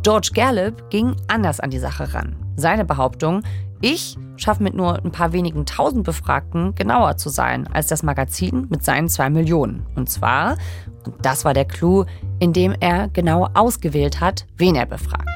George 0.02 0.30
Gallup 0.34 0.90
ging 0.90 1.14
anders 1.28 1.60
an 1.60 1.70
die 1.70 1.78
Sache 1.78 2.12
ran. 2.12 2.34
Seine 2.56 2.84
Behauptung, 2.84 3.42
ich 3.80 4.16
schaffe 4.36 4.62
mit 4.62 4.74
nur 4.74 5.04
ein 5.04 5.12
paar 5.12 5.32
wenigen 5.32 5.66
tausend 5.66 6.04
Befragten 6.04 6.74
genauer 6.74 7.16
zu 7.16 7.28
sein 7.28 7.68
als 7.68 7.86
das 7.86 8.02
Magazin 8.02 8.66
mit 8.68 8.84
seinen 8.84 9.08
zwei 9.08 9.30
Millionen. 9.30 9.86
Und 9.94 10.10
zwar, 10.10 10.56
und 11.04 11.14
das 11.22 11.44
war 11.44 11.54
der 11.54 11.64
Clou, 11.64 12.04
indem 12.40 12.74
er 12.80 13.08
genau 13.08 13.48
ausgewählt 13.54 14.20
hat, 14.20 14.46
wen 14.56 14.74
er 14.74 14.86
befragt. 14.86 15.28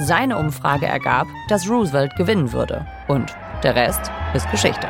Seine 0.00 0.38
Umfrage 0.38 0.86
ergab, 0.86 1.28
dass 1.48 1.70
Roosevelt 1.70 2.16
gewinnen 2.16 2.52
würde. 2.52 2.84
Und 3.06 3.32
der 3.62 3.76
Rest 3.76 4.10
ist 4.34 4.50
Geschichte. 4.50 4.88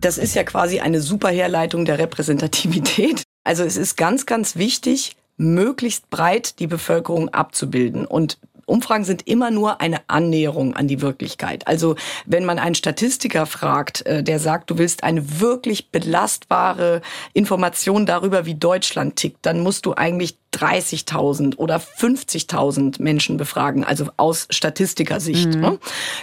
Das 0.00 0.18
ist 0.18 0.34
ja 0.34 0.44
quasi 0.44 0.80
eine 0.80 1.00
super 1.00 1.30
Herleitung 1.30 1.84
der 1.84 1.98
Repräsentativität. 1.98 3.24
Also 3.42 3.64
es 3.64 3.76
ist 3.76 3.96
ganz, 3.96 4.24
ganz 4.24 4.54
wichtig, 4.54 5.16
möglichst 5.36 6.10
breit 6.10 6.60
die 6.60 6.68
Bevölkerung 6.68 7.28
abzubilden. 7.30 8.06
Und 8.06 8.38
Umfragen 8.70 9.04
sind 9.04 9.26
immer 9.26 9.50
nur 9.50 9.80
eine 9.80 10.00
Annäherung 10.08 10.74
an 10.74 10.88
die 10.88 11.02
Wirklichkeit. 11.02 11.66
Also 11.66 11.96
wenn 12.26 12.44
man 12.44 12.58
einen 12.58 12.74
Statistiker 12.74 13.46
fragt, 13.46 14.06
äh, 14.06 14.22
der 14.22 14.38
sagt, 14.38 14.70
du 14.70 14.78
willst 14.78 15.04
eine 15.04 15.40
wirklich 15.40 15.90
belastbare 15.90 17.02
Information 17.32 18.06
darüber, 18.06 18.46
wie 18.46 18.54
Deutschland 18.54 19.16
tickt, 19.16 19.44
dann 19.44 19.60
musst 19.60 19.86
du 19.86 19.94
eigentlich 19.94 20.39
30.000 20.54 21.56
oder 21.56 21.76
50.000 21.76 23.00
Menschen 23.00 23.36
befragen, 23.36 23.84
also 23.84 24.08
aus 24.16 24.48
Statistikersicht. 24.50 25.54
Mhm. 25.54 25.60
Ne? 25.60 25.78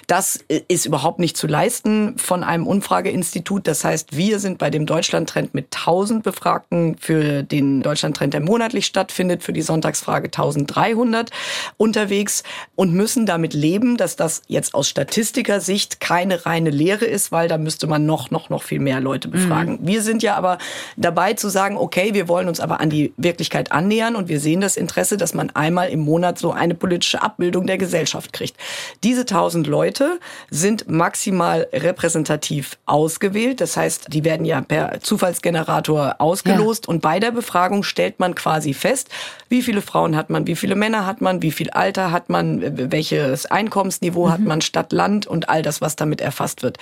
Das 0.08 0.40
ist 0.68 0.86
überhaupt 0.86 1.20
nicht 1.20 1.38
zu 1.38 1.48
leisten 1.48 2.18
von 2.18 2.44
einem 2.44 2.68
Umfrageinstitut. 2.68 3.68
Das 3.68 3.84
heißt, 3.84 4.18
wir 4.18 4.40
sind 4.40 4.58
bei 4.58 4.70
dem 4.70 4.86
Deutschlandtrend 4.86 5.54
mit 5.54 5.68
1000 5.76 6.24
Befragten 6.24 6.98
für 7.00 7.44
den 7.44 7.82
Deutschlandtrend, 7.82 8.34
der 8.34 8.42
monatlich 8.42 8.86
stattfindet, 8.86 9.44
für 9.44 9.54
die 9.54 9.62
Sonntagsfrage 9.62 10.26
1300 10.26 11.32
unterwegs 11.78 12.44
und 12.76 12.94
müssen 12.94 13.26
damit 13.26 13.54
leben, 13.54 13.96
dass 13.96 14.18
das 14.18 14.42
jetzt 14.48 14.74
aus 14.74 14.90
Statistikersicht 14.90 16.02
keine 16.02 16.46
reine 16.46 16.70
Lehre 16.70 17.06
ist, 17.06 17.32
weil 17.32 17.48
da 17.48 17.58
müsste 17.58 17.88
man 17.88 18.06
noch, 18.06 18.30
noch, 18.30 18.50
noch 18.50 18.64
viel 18.64 18.80
mehr 18.80 19.00
Leute 19.00 19.30
befragen. 19.30 19.80
Mhm. 19.82 19.88
Wir 19.88 20.02
sind 20.02 20.22
ja 20.22 20.36
aber 20.36 20.58
dabei 20.98 21.34
zu 21.34 21.48
sagen, 21.48 21.78
okay, 21.78 22.14
wir 22.14 22.28
wollen 22.28 22.50
uns 22.50 22.60
aber 22.60 22.82
an 22.82 22.90
die 22.90 23.14
Wirklichkeit 23.16 23.72
annähern 23.72 24.17
und 24.18 24.28
wir 24.28 24.40
sehen 24.40 24.62
das 24.62 24.78
Interesse, 24.78 25.18
dass 25.18 25.34
man 25.34 25.50
einmal 25.52 25.90
im 25.90 26.00
Monat 26.00 26.38
so 26.38 26.52
eine 26.52 26.76
politische 26.76 27.22
Abbildung 27.22 27.68
der 27.68 27.78
Gesellschaft 27.78 28.34
kriegt. 28.34 28.58
Diese 29.04 29.26
tausend 29.26 29.68
Leute 29.68 30.20
sind 30.50 30.90
maximal 30.90 31.68
repräsentativ 31.72 32.78
ausgewählt. 32.86 33.62
Das 33.62 33.78
heißt, 33.78 34.08
die 34.14 34.24
werden 34.24 34.46
ja 34.46 34.62
per 34.62 35.00
Zufallsgenerator 35.02 36.16
ausgelost 36.20 36.88
ja. 36.88 36.94
und 36.94 37.02
bei 37.02 37.20
der 37.20 37.32
Befragung 37.32 37.84
stellt 37.84 38.20
man 38.20 38.36
quasi 38.36 38.74
fest, 38.74 39.10
wie 39.50 39.62
viele 39.62 39.82
Frauen 39.82 40.16
hat 40.16 40.30
man, 40.30 40.48
wie 40.48 40.56
viele 40.56 40.76
Männer 40.76 41.06
hat 41.06 41.22
man, 41.22 41.42
wie 41.42 41.52
viel 41.52 41.70
Alter 41.70 42.12
hat 42.12 42.30
man, 42.30 42.92
welches 42.92 43.46
Einkommensniveau 43.46 44.28
mhm. 44.28 44.32
hat 44.32 44.40
man, 44.42 44.62
Stadt, 44.62 44.92
Land 44.92 45.28
und 45.28 45.50
all 45.50 45.62
das, 45.62 45.82
was 45.82 45.96
damit 45.96 46.22
erfasst 46.22 46.64
wird. 46.64 46.78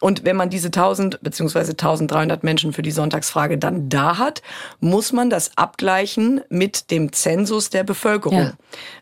Und 0.00 0.24
wenn 0.24 0.36
man 0.36 0.50
diese 0.50 0.68
1000 0.68 1.20
bzw. 1.22 1.58
1300 1.70 2.44
Menschen 2.44 2.72
für 2.72 2.82
die 2.82 2.90
Sonntagsfrage 2.90 3.58
dann 3.58 3.88
da 3.88 4.18
hat, 4.18 4.42
muss 4.80 5.12
man 5.12 5.30
das 5.30 5.56
abgleichen 5.56 6.40
mit 6.48 6.75
dem 6.84 7.12
Zensus 7.12 7.70
der 7.70 7.84
Bevölkerung. 7.84 8.38
Ja. 8.38 8.52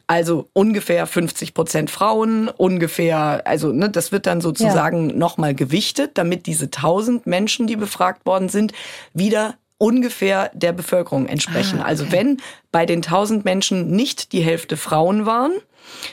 Also 0.07 0.49
ungefähr 0.53 1.07
50 1.07 1.55
Prozent 1.55 1.91
Frauen, 1.91 2.49
ungefähr, 2.49 3.43
also 3.47 3.73
ne, 3.73 3.91
das 3.91 4.13
wird 4.13 4.27
dann 4.27 4.41
sozusagen 4.41 5.11
ja. 5.11 5.17
nochmal 5.17 5.55
gewichtet, 5.55 6.13
damit 6.15 6.47
diese 6.47 6.67
1000 6.67 7.27
Menschen, 7.27 7.67
die 7.67 7.77
befragt 7.77 8.27
worden 8.27 8.49
sind, 8.49 8.73
wieder 9.13 9.55
ungefähr 9.79 10.51
der 10.55 10.73
Bevölkerung 10.73 11.27
entsprechen. 11.27 11.81
Ah, 11.81 11.85
also 11.85 12.05
okay. 12.05 12.17
Also 12.17 12.29
wenn 12.29 12.43
bei 12.71 12.87
den 12.87 12.99
1000 12.99 13.45
Menschen 13.45 13.91
nicht 13.91 14.33
die 14.33 14.43
Hälfte 14.43 14.77
Frauen 14.77 15.27
waren, 15.27 15.53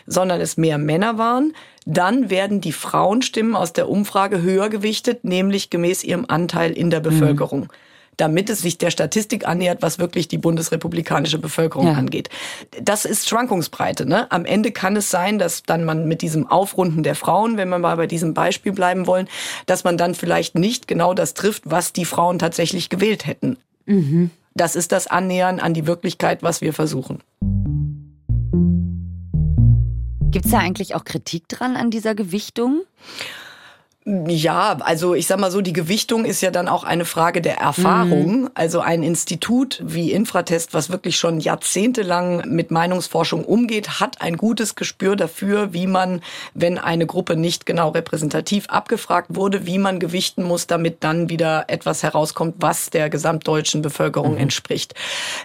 sondern 0.08 0.41
es 0.41 0.58
mehr 0.58 0.77
Männer 0.77 1.18
waren, 1.18 1.53
dann 1.86 2.30
werden 2.30 2.62
die 2.62 2.74
Frauenstimmen 2.74 3.56
aus 3.56 3.74
der 3.74 3.89
Umfrage 3.89 4.41
höher 4.41 4.70
gewichtet, 4.70 5.24
nämlich 5.24 5.70
gemäß 5.70 6.03
ihrem 6.03 6.25
Anteil 6.27 6.72
in 6.72 6.89
der 6.89 7.00
mhm. 7.00 7.03
Bevölkerung. 7.03 7.60
Mhm 7.62 7.70
damit 8.22 8.51
es 8.51 8.62
sich 8.62 8.78
der 8.78 8.92
Statistik 8.92 9.48
annähert, 9.48 9.82
was 9.82 9.98
wirklich 9.98 10.28
die 10.28 10.38
bundesrepublikanische 10.38 11.40
Bevölkerung 11.40 11.88
ja. 11.88 11.94
angeht. 11.94 12.30
Das 12.80 13.04
ist 13.04 13.28
Schwankungsbreite. 13.28 14.06
Ne? 14.06 14.32
Am 14.32 14.46
Ende 14.46 14.72
kann 14.72 14.96
es 14.96 15.10
sein, 15.10 15.40
dass 15.40 15.63
dann 15.63 15.86
man 15.86 16.08
mit 16.08 16.22
diesem 16.22 16.46
Aufrunden 16.46 17.01
der 17.01 17.16
Frauen, 17.16 17.58
wenn 17.58 17.70
wir 17.70 17.80
mal 17.80 17.98
bei 17.98 18.06
diesem 18.06 18.36
Beispiel 18.36 18.74
bleiben 18.74 19.08
wollen, 19.08 19.28
dass 19.66 19.84
man 19.84 19.98
dann 19.98 20.13
vielleicht 20.13 20.54
nicht 20.54 20.88
genau 20.88 21.16
das 21.16 21.34
trifft, 21.34 21.63
was 21.66 21.94
die 21.94 22.06
Frauen 22.06 22.38
tatsächlich 22.38 22.90
gewählt 22.90 23.25
hätten. 23.25 23.58
Mhm. 23.88 24.30
Das 24.54 24.75
ist 24.75 24.92
das 24.92 25.08
Annähern 25.08 25.60
an 25.60 25.74
die 25.74 25.88
Wirklichkeit, 25.88 26.44
was 26.44 26.62
wir 26.62 26.74
versuchen. 26.74 27.24
Gibt 30.30 30.46
es 30.46 30.51
da 30.51 30.60
eigentlich 30.60 30.94
auch 30.94 31.06
Kritik 31.06 31.50
dran 31.50 31.75
an 31.75 31.90
dieser 31.90 32.13
Gewichtung? 32.13 32.84
Ja, 34.03 34.77
also 34.79 35.13
ich 35.13 35.27
sag 35.27 35.39
mal 35.39 35.51
so, 35.51 35.62
die 35.62 35.74
Gewichtung 35.74 36.25
ist 36.25 36.41
ja 36.41 36.50
dann 36.50 36.67
auch 36.67 36.84
eine 36.84 37.05
Frage 37.05 37.39
der 37.39 37.58
Erfahrung. 37.60 38.41
Mhm. 38.41 38.50
Also 38.55 38.79
ein 38.79 39.03
Institut 39.03 39.79
wie 39.86 40.12
Infratest, 40.12 40.74
was 40.74 40.89
wirklich 40.89 41.17
schon 41.17 41.39
jahrzehntelang 41.39 42.50
mit 42.50 42.72
Meinungsforschung 42.72 43.46
umgeht, 43.46 44.00
hat 44.00 44.20
ein 44.20 44.38
gutes 44.38 44.74
Gespür 44.74 45.15
dafür, 45.15 45.74
wie 45.74 45.86
man, 45.86 46.22
wenn 46.55 46.79
eine 46.79 47.05
Gruppe 47.05 47.36
nicht 47.36 47.67
genau 47.67 47.89
repräsentativ 47.89 48.65
abgefragt 48.70 49.36
wurde, 49.36 49.67
wie 49.67 49.77
man 49.77 50.00
gewichten 50.00 50.41
muss, 50.41 50.65
damit 50.65 51.03
dann 51.03 51.29
wieder 51.29 51.65
etwas 51.67 52.01
herauskommt, 52.01 52.55
was 52.58 52.89
der 52.89 53.12
gesamtdeutschen 53.12 53.84
Bevölkerung 53.84 54.31
mhm. 54.31 54.39
entspricht. 54.39 54.96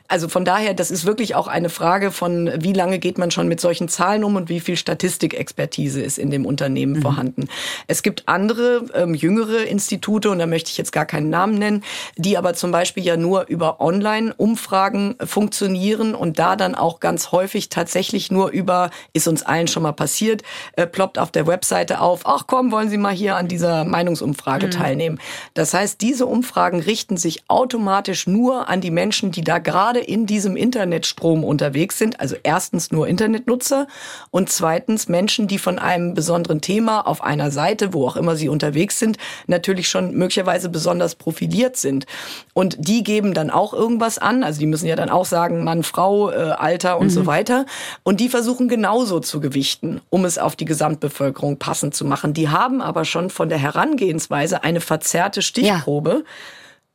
Also 0.08 0.30
von 0.30 0.46
daher, 0.46 0.72
das 0.72 0.90
ist 0.90 1.04
wirklich 1.04 1.34
auch 1.34 1.48
eine 1.48 1.68
Frage 1.68 2.10
von, 2.10 2.50
wie 2.56 2.72
lange 2.72 3.00
geht 3.00 3.18
man 3.18 3.30
schon 3.30 3.48
mit 3.48 3.60
solchen 3.60 3.88
Zahlen 3.88 4.24
um 4.24 4.34
und 4.34 4.48
wie 4.48 4.60
viel 4.60 4.78
Statistikexpertise 4.78 6.00
ist 6.00 6.16
in 6.16 6.30
dem 6.30 6.46
Unternehmen 6.46 6.94
mhm. 6.94 7.02
vorhanden. 7.02 7.48
Es 7.86 8.02
gibt 8.02 8.26
andere 8.26 8.45
andere 8.46 8.84
ähm, 8.94 9.14
jüngere 9.14 9.64
Institute, 9.64 10.30
und 10.30 10.38
da 10.38 10.46
möchte 10.46 10.70
ich 10.70 10.78
jetzt 10.78 10.92
gar 10.92 11.04
keinen 11.04 11.30
Namen 11.30 11.58
nennen, 11.58 11.82
die 12.16 12.38
aber 12.38 12.54
zum 12.54 12.70
Beispiel 12.70 13.04
ja 13.04 13.16
nur 13.16 13.46
über 13.48 13.80
Online-Umfragen 13.80 15.16
funktionieren 15.24 16.14
und 16.14 16.38
da 16.38 16.54
dann 16.54 16.76
auch 16.76 17.00
ganz 17.00 17.32
häufig 17.32 17.70
tatsächlich 17.70 18.30
nur 18.30 18.50
über, 18.50 18.90
ist 19.12 19.26
uns 19.26 19.42
allen 19.42 19.66
schon 19.66 19.82
mal 19.82 19.92
passiert, 19.92 20.44
äh, 20.76 20.86
ploppt 20.86 21.18
auf 21.18 21.32
der 21.32 21.48
Webseite 21.48 22.00
auf, 22.00 22.20
ach 22.24 22.44
komm, 22.46 22.70
wollen 22.70 22.88
Sie 22.88 22.98
mal 22.98 23.12
hier 23.12 23.34
an 23.34 23.48
dieser 23.48 23.84
Meinungsumfrage 23.84 24.66
mhm. 24.66 24.70
teilnehmen. 24.70 25.18
Das 25.54 25.74
heißt, 25.74 26.00
diese 26.00 26.26
Umfragen 26.26 26.78
richten 26.78 27.16
sich 27.16 27.42
automatisch 27.48 28.28
nur 28.28 28.68
an 28.68 28.80
die 28.80 28.92
Menschen, 28.92 29.32
die 29.32 29.42
da 29.42 29.58
gerade 29.58 29.98
in 29.98 30.26
diesem 30.26 30.54
Internetstrom 30.56 31.42
unterwegs 31.42 31.98
sind. 31.98 32.20
Also 32.20 32.36
erstens 32.44 32.92
nur 32.92 33.08
Internetnutzer 33.08 33.88
und 34.30 34.50
zweitens 34.50 35.08
Menschen, 35.08 35.48
die 35.48 35.58
von 35.58 35.80
einem 35.80 36.14
besonderen 36.14 36.60
Thema 36.60 37.00
auf 37.00 37.24
einer 37.24 37.50
Seite, 37.50 37.92
wo 37.92 38.06
auch 38.06 38.16
immer 38.16 38.35
sie 38.36 38.48
unterwegs 38.48 38.98
sind, 38.98 39.18
natürlich 39.46 39.88
schon 39.88 40.14
möglicherweise 40.14 40.68
besonders 40.68 41.14
profiliert 41.14 41.76
sind. 41.76 42.06
Und 42.54 42.76
die 42.78 43.02
geben 43.02 43.34
dann 43.34 43.50
auch 43.50 43.72
irgendwas 43.72 44.18
an. 44.18 44.44
Also 44.44 44.60
die 44.60 44.66
müssen 44.66 44.86
ja 44.86 44.96
dann 44.96 45.10
auch 45.10 45.24
sagen, 45.24 45.64
Mann, 45.64 45.82
Frau, 45.82 46.30
äh, 46.30 46.34
Alter 46.34 46.98
und 46.98 47.06
mhm. 47.06 47.10
so 47.10 47.26
weiter. 47.26 47.66
Und 48.02 48.20
die 48.20 48.28
versuchen 48.28 48.68
genauso 48.68 49.20
zu 49.20 49.40
gewichten, 49.40 50.00
um 50.10 50.24
es 50.24 50.38
auf 50.38 50.56
die 50.56 50.64
Gesamtbevölkerung 50.64 51.58
passend 51.58 51.94
zu 51.94 52.04
machen. 52.04 52.34
Die 52.34 52.48
haben 52.48 52.80
aber 52.80 53.04
schon 53.04 53.30
von 53.30 53.48
der 53.48 53.58
Herangehensweise 53.58 54.64
eine 54.64 54.80
verzerrte 54.80 55.42
Stichprobe. 55.42 56.10
Ja 56.10 56.22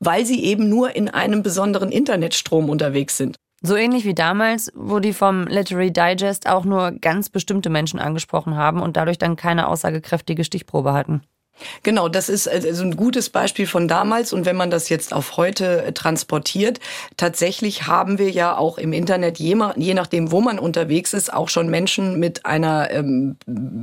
weil 0.02 0.26
sie 0.26 0.44
eben 0.44 0.68
nur 0.68 0.96
in 0.96 1.10
einem 1.10 1.44
besonderen 1.44 1.92
Internetstrom 1.92 2.70
unterwegs 2.70 3.18
sind. 3.18 3.38
So 3.62 3.76
ähnlich 3.76 4.06
wie 4.06 4.16
damals, 4.16 4.72
wo 4.76 5.00
die 5.00 5.14
vom 5.14 5.46
Literary 5.46 5.94
Digest 5.94 6.50
auch 6.50 6.66
nur 6.66 6.92
ganz 6.92 7.30
bestimmte 7.30 7.70
Menschen 7.70 8.00
angesprochen 8.00 8.58
haben 8.58 8.82
und 8.82 8.98
dadurch 8.98 9.20
dann 9.20 9.36
keine 9.36 9.68
aussagekräftige 9.68 10.44
Stichprobe 10.44 10.94
hatten. 10.94 11.22
Genau, 11.84 12.10
das 12.10 12.30
ist 12.30 12.48
also 12.48 12.84
ein 12.84 12.96
gutes 12.96 13.30
Beispiel 13.30 13.68
von 13.68 13.88
damals. 13.88 14.34
Und 14.34 14.46
wenn 14.46 14.56
man 14.56 14.72
das 14.72 14.90
jetzt 14.90 15.14
auf 15.14 15.38
heute 15.38 15.84
äh, 15.84 15.94
transportiert, 15.94 16.80
tatsächlich 17.18 17.88
haben 17.88 18.18
wir 18.18 18.30
ja 18.30 18.58
auch 18.58 18.78
im 18.78 18.94
Internet, 18.94 19.40
je, 19.40 19.56
nachdem, 19.56 20.32
wo 20.32 20.42
man 20.42 20.60
unterwegs 20.60 21.14
ist, 21.14 21.34
auch 21.34 21.50
schon 21.50 21.70
Menschen 21.70 22.20
mit 22.20 22.46
einer 22.46 22.92
ähm, 22.92 23.38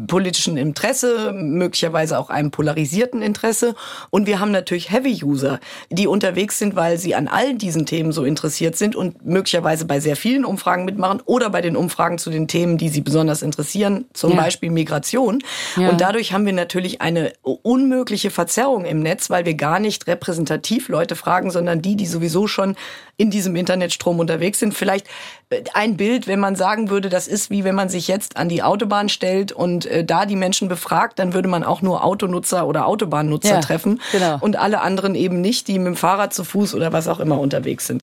politischen 0.07 0.57
Interesse, 0.57 1.33
möglicherweise 1.33 2.19
auch 2.19 2.31
einem 2.31 2.51
polarisierten 2.51 3.23
Interesse. 3.23 3.75
Und 4.11 4.27
wir 4.27 4.41
haben 4.41 4.51
natürlich 4.51 4.91
Heavy-User, 4.91 5.61
die 5.91 6.07
unterwegs 6.07 6.59
sind, 6.59 6.77
weil 6.77 6.99
sie 6.99 7.15
an 7.15 7.29
all 7.29 7.55
diesen 7.55 7.87
Themen 7.87 8.13
so 8.13 8.25
interessiert 8.25 8.77
sind 8.77 8.97
und 8.97 9.25
möglicherweise 9.25 9.85
bei 9.85 10.01
sehr 10.01 10.17
vielen 10.17 10.45
Umfragen 10.45 10.85
mitmachen 10.85 11.23
oder 11.25 11.51
bei 11.51 11.61
den 11.61 11.77
Umfragen 11.77 12.19
zu 12.19 12.31
den 12.31 12.49
Themen, 12.49 12.79
die 12.79 12.89
sie 12.89 13.01
besonders 13.01 13.43
interessieren, 13.43 14.07
zum 14.13 14.33
ja. 14.33 14.37
Beispiel 14.37 14.71
Migration. 14.71 15.43
Ja. 15.77 15.91
Und 15.91 16.01
dadurch 16.01 16.33
haben 16.33 16.47
wir 16.47 16.53
natürlich 16.53 17.01
eine 17.01 17.33
unmögliche 17.69 18.31
Verzerrung 18.31 18.87
im 18.87 19.01
Netz, 19.01 19.29
weil 19.29 19.45
wir 19.45 19.53
gar 19.53 19.79
nicht 19.79 20.07
repräsentativ 20.07 20.89
Leute 20.89 21.17
fragen, 21.17 21.51
sondern 21.51 21.83
die, 21.83 21.97
die 21.97 22.07
sowieso 22.07 22.47
schon 22.47 22.77
in 23.19 23.31
diesem 23.31 23.55
Internetstrom 23.57 24.19
unterwegs 24.21 24.59
sind. 24.59 24.73
Vielleicht 24.73 25.07
äh, 25.51 25.63
ein 25.75 25.99
Bild, 25.99 26.27
wenn 26.27 26.41
man 26.41 26.57
sagen 26.57 26.89
würde, 26.89 27.11
das 27.11 27.29
ist 27.29 27.51
wie 27.51 27.65
wenn 27.65 27.75
man 27.75 27.91
sich 27.91 28.09
jetzt 28.09 28.39
an 28.39 28.49
die 28.49 28.63
Autobahn 28.63 29.11
stellt 29.11 29.53
und 29.53 29.85
äh, 29.85 30.03
da 30.03 30.25
die 30.25 30.35
Menschen 30.35 30.69
befragt, 30.69 31.19
dann 31.19 31.35
würde 31.35 31.49
man 31.51 31.63
auch 31.63 31.83
nur 31.83 32.05
Autonutzer 32.05 32.67
oder 32.67 32.87
Autobahnnutzer 32.87 33.57
ja, 33.57 33.61
treffen 33.61 34.01
genau. 34.13 34.39
und 34.41 34.57
alle 34.57 34.81
anderen 34.81 35.15
eben 35.15 35.43
nicht, 35.43 35.69
die 35.69 35.79
mit 35.79 35.89
dem 35.89 35.97
Fahrrad 35.97 36.33
zu 36.33 36.45
Fuß 36.45 36.75
oder 36.75 36.95
was 36.95 37.07
auch 37.07 37.21
immer 37.21 37.39
unterwegs 37.39 37.87
sind. 37.87 38.01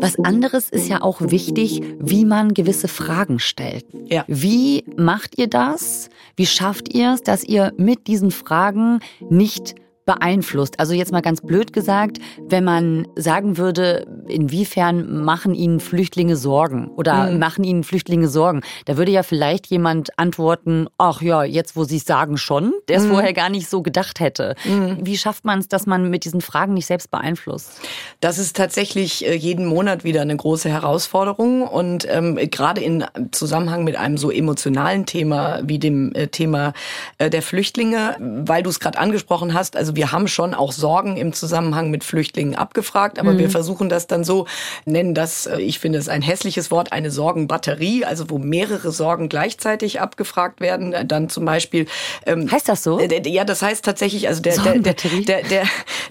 Was 0.00 0.18
anderes 0.18 0.70
ist 0.70 0.88
ja 0.88 1.02
auch 1.02 1.20
wichtig, 1.20 1.82
wie 1.98 2.24
man 2.24 2.54
gewisse 2.54 2.88
Fragen 2.88 3.38
stellt. 3.38 3.84
Ja. 4.06 4.24
Wie 4.28 4.84
macht 4.96 5.38
ihr 5.38 5.48
das? 5.48 6.08
Wie 6.36 6.46
schafft 6.46 6.94
ihr 6.94 7.14
es, 7.14 7.22
dass 7.22 7.44
ihr 7.44 7.72
mit 7.76 8.06
diesen 8.06 8.30
Fragen 8.30 9.00
nicht 9.28 9.74
beeinflusst? 10.08 10.80
Also 10.80 10.94
jetzt 10.94 11.12
mal 11.12 11.20
ganz 11.20 11.42
blöd 11.42 11.74
gesagt, 11.74 12.18
wenn 12.48 12.64
man 12.64 13.06
sagen 13.14 13.58
würde, 13.58 14.06
inwiefern 14.26 15.22
machen 15.22 15.54
Ihnen 15.54 15.80
Flüchtlinge 15.80 16.34
Sorgen 16.34 16.88
oder 16.88 17.30
mhm. 17.30 17.38
machen 17.38 17.62
Ihnen 17.62 17.84
Flüchtlinge 17.84 18.28
Sorgen, 18.28 18.62
da 18.86 18.96
würde 18.96 19.12
ja 19.12 19.22
vielleicht 19.22 19.66
jemand 19.66 20.18
antworten, 20.18 20.86
ach 20.96 21.20
ja, 21.20 21.44
jetzt 21.44 21.76
wo 21.76 21.84
Sie 21.84 21.98
es 21.98 22.06
sagen 22.06 22.38
schon, 22.38 22.72
der 22.88 22.96
es 22.96 23.04
mhm. 23.04 23.10
vorher 23.10 23.34
gar 23.34 23.50
nicht 23.50 23.68
so 23.68 23.82
gedacht 23.82 24.18
hätte. 24.18 24.54
Mhm. 24.64 24.96
Wie 25.02 25.18
schafft 25.18 25.44
man 25.44 25.58
es, 25.58 25.68
dass 25.68 25.84
man 25.84 26.08
mit 26.08 26.24
diesen 26.24 26.40
Fragen 26.40 26.72
nicht 26.72 26.86
selbst 26.86 27.10
beeinflusst? 27.10 27.82
Das 28.20 28.38
ist 28.38 28.56
tatsächlich 28.56 29.26
äh, 29.26 29.34
jeden 29.34 29.66
Monat 29.66 30.04
wieder 30.04 30.22
eine 30.22 30.36
große 30.36 30.70
Herausforderung 30.70 31.68
und 31.68 32.06
ähm, 32.10 32.36
gerade 32.50 32.80
in 32.80 33.04
Zusammenhang 33.32 33.84
mit 33.84 33.96
einem 33.96 34.16
so 34.16 34.30
emotionalen 34.30 35.04
Thema 35.04 35.60
wie 35.64 35.78
dem 35.78 36.14
äh, 36.14 36.28
Thema 36.28 36.72
äh, 37.18 37.28
der 37.28 37.42
Flüchtlinge, 37.42 38.16
weil 38.18 38.62
du 38.62 38.70
es 38.70 38.80
gerade 38.80 38.98
angesprochen 38.98 39.52
hast, 39.52 39.76
also 39.76 39.97
wir 39.98 40.12
haben 40.12 40.28
schon 40.28 40.54
auch 40.54 40.70
Sorgen 40.70 41.16
im 41.16 41.32
Zusammenhang 41.32 41.90
mit 41.90 42.04
Flüchtlingen 42.04 42.54
abgefragt, 42.54 43.18
aber 43.18 43.32
mhm. 43.32 43.38
wir 43.38 43.50
versuchen 43.50 43.88
das 43.88 44.06
dann 44.06 44.22
so, 44.22 44.46
nennen 44.84 45.12
das, 45.12 45.46
äh, 45.46 45.60
ich 45.60 45.80
finde 45.80 45.98
es 45.98 46.08
ein 46.08 46.22
hässliches 46.22 46.70
Wort, 46.70 46.92
eine 46.92 47.10
Sorgenbatterie, 47.10 48.04
also 48.04 48.30
wo 48.30 48.38
mehrere 48.38 48.92
Sorgen 48.92 49.28
gleichzeitig 49.28 50.00
abgefragt 50.00 50.60
werden. 50.60 50.92
Äh, 50.92 51.04
dann 51.04 51.28
zum 51.28 51.44
Beispiel. 51.44 51.86
Ähm, 52.26 52.50
heißt 52.50 52.68
das 52.68 52.84
so? 52.84 53.00
Äh, 53.00 53.28
ja, 53.28 53.44
das 53.44 53.60
heißt 53.60 53.84
tatsächlich, 53.84 54.28
also 54.28 54.40
der, 54.40 54.56
der, 54.58 54.78
der, 54.78 54.94
der, 54.94 55.42
der, 55.42 55.64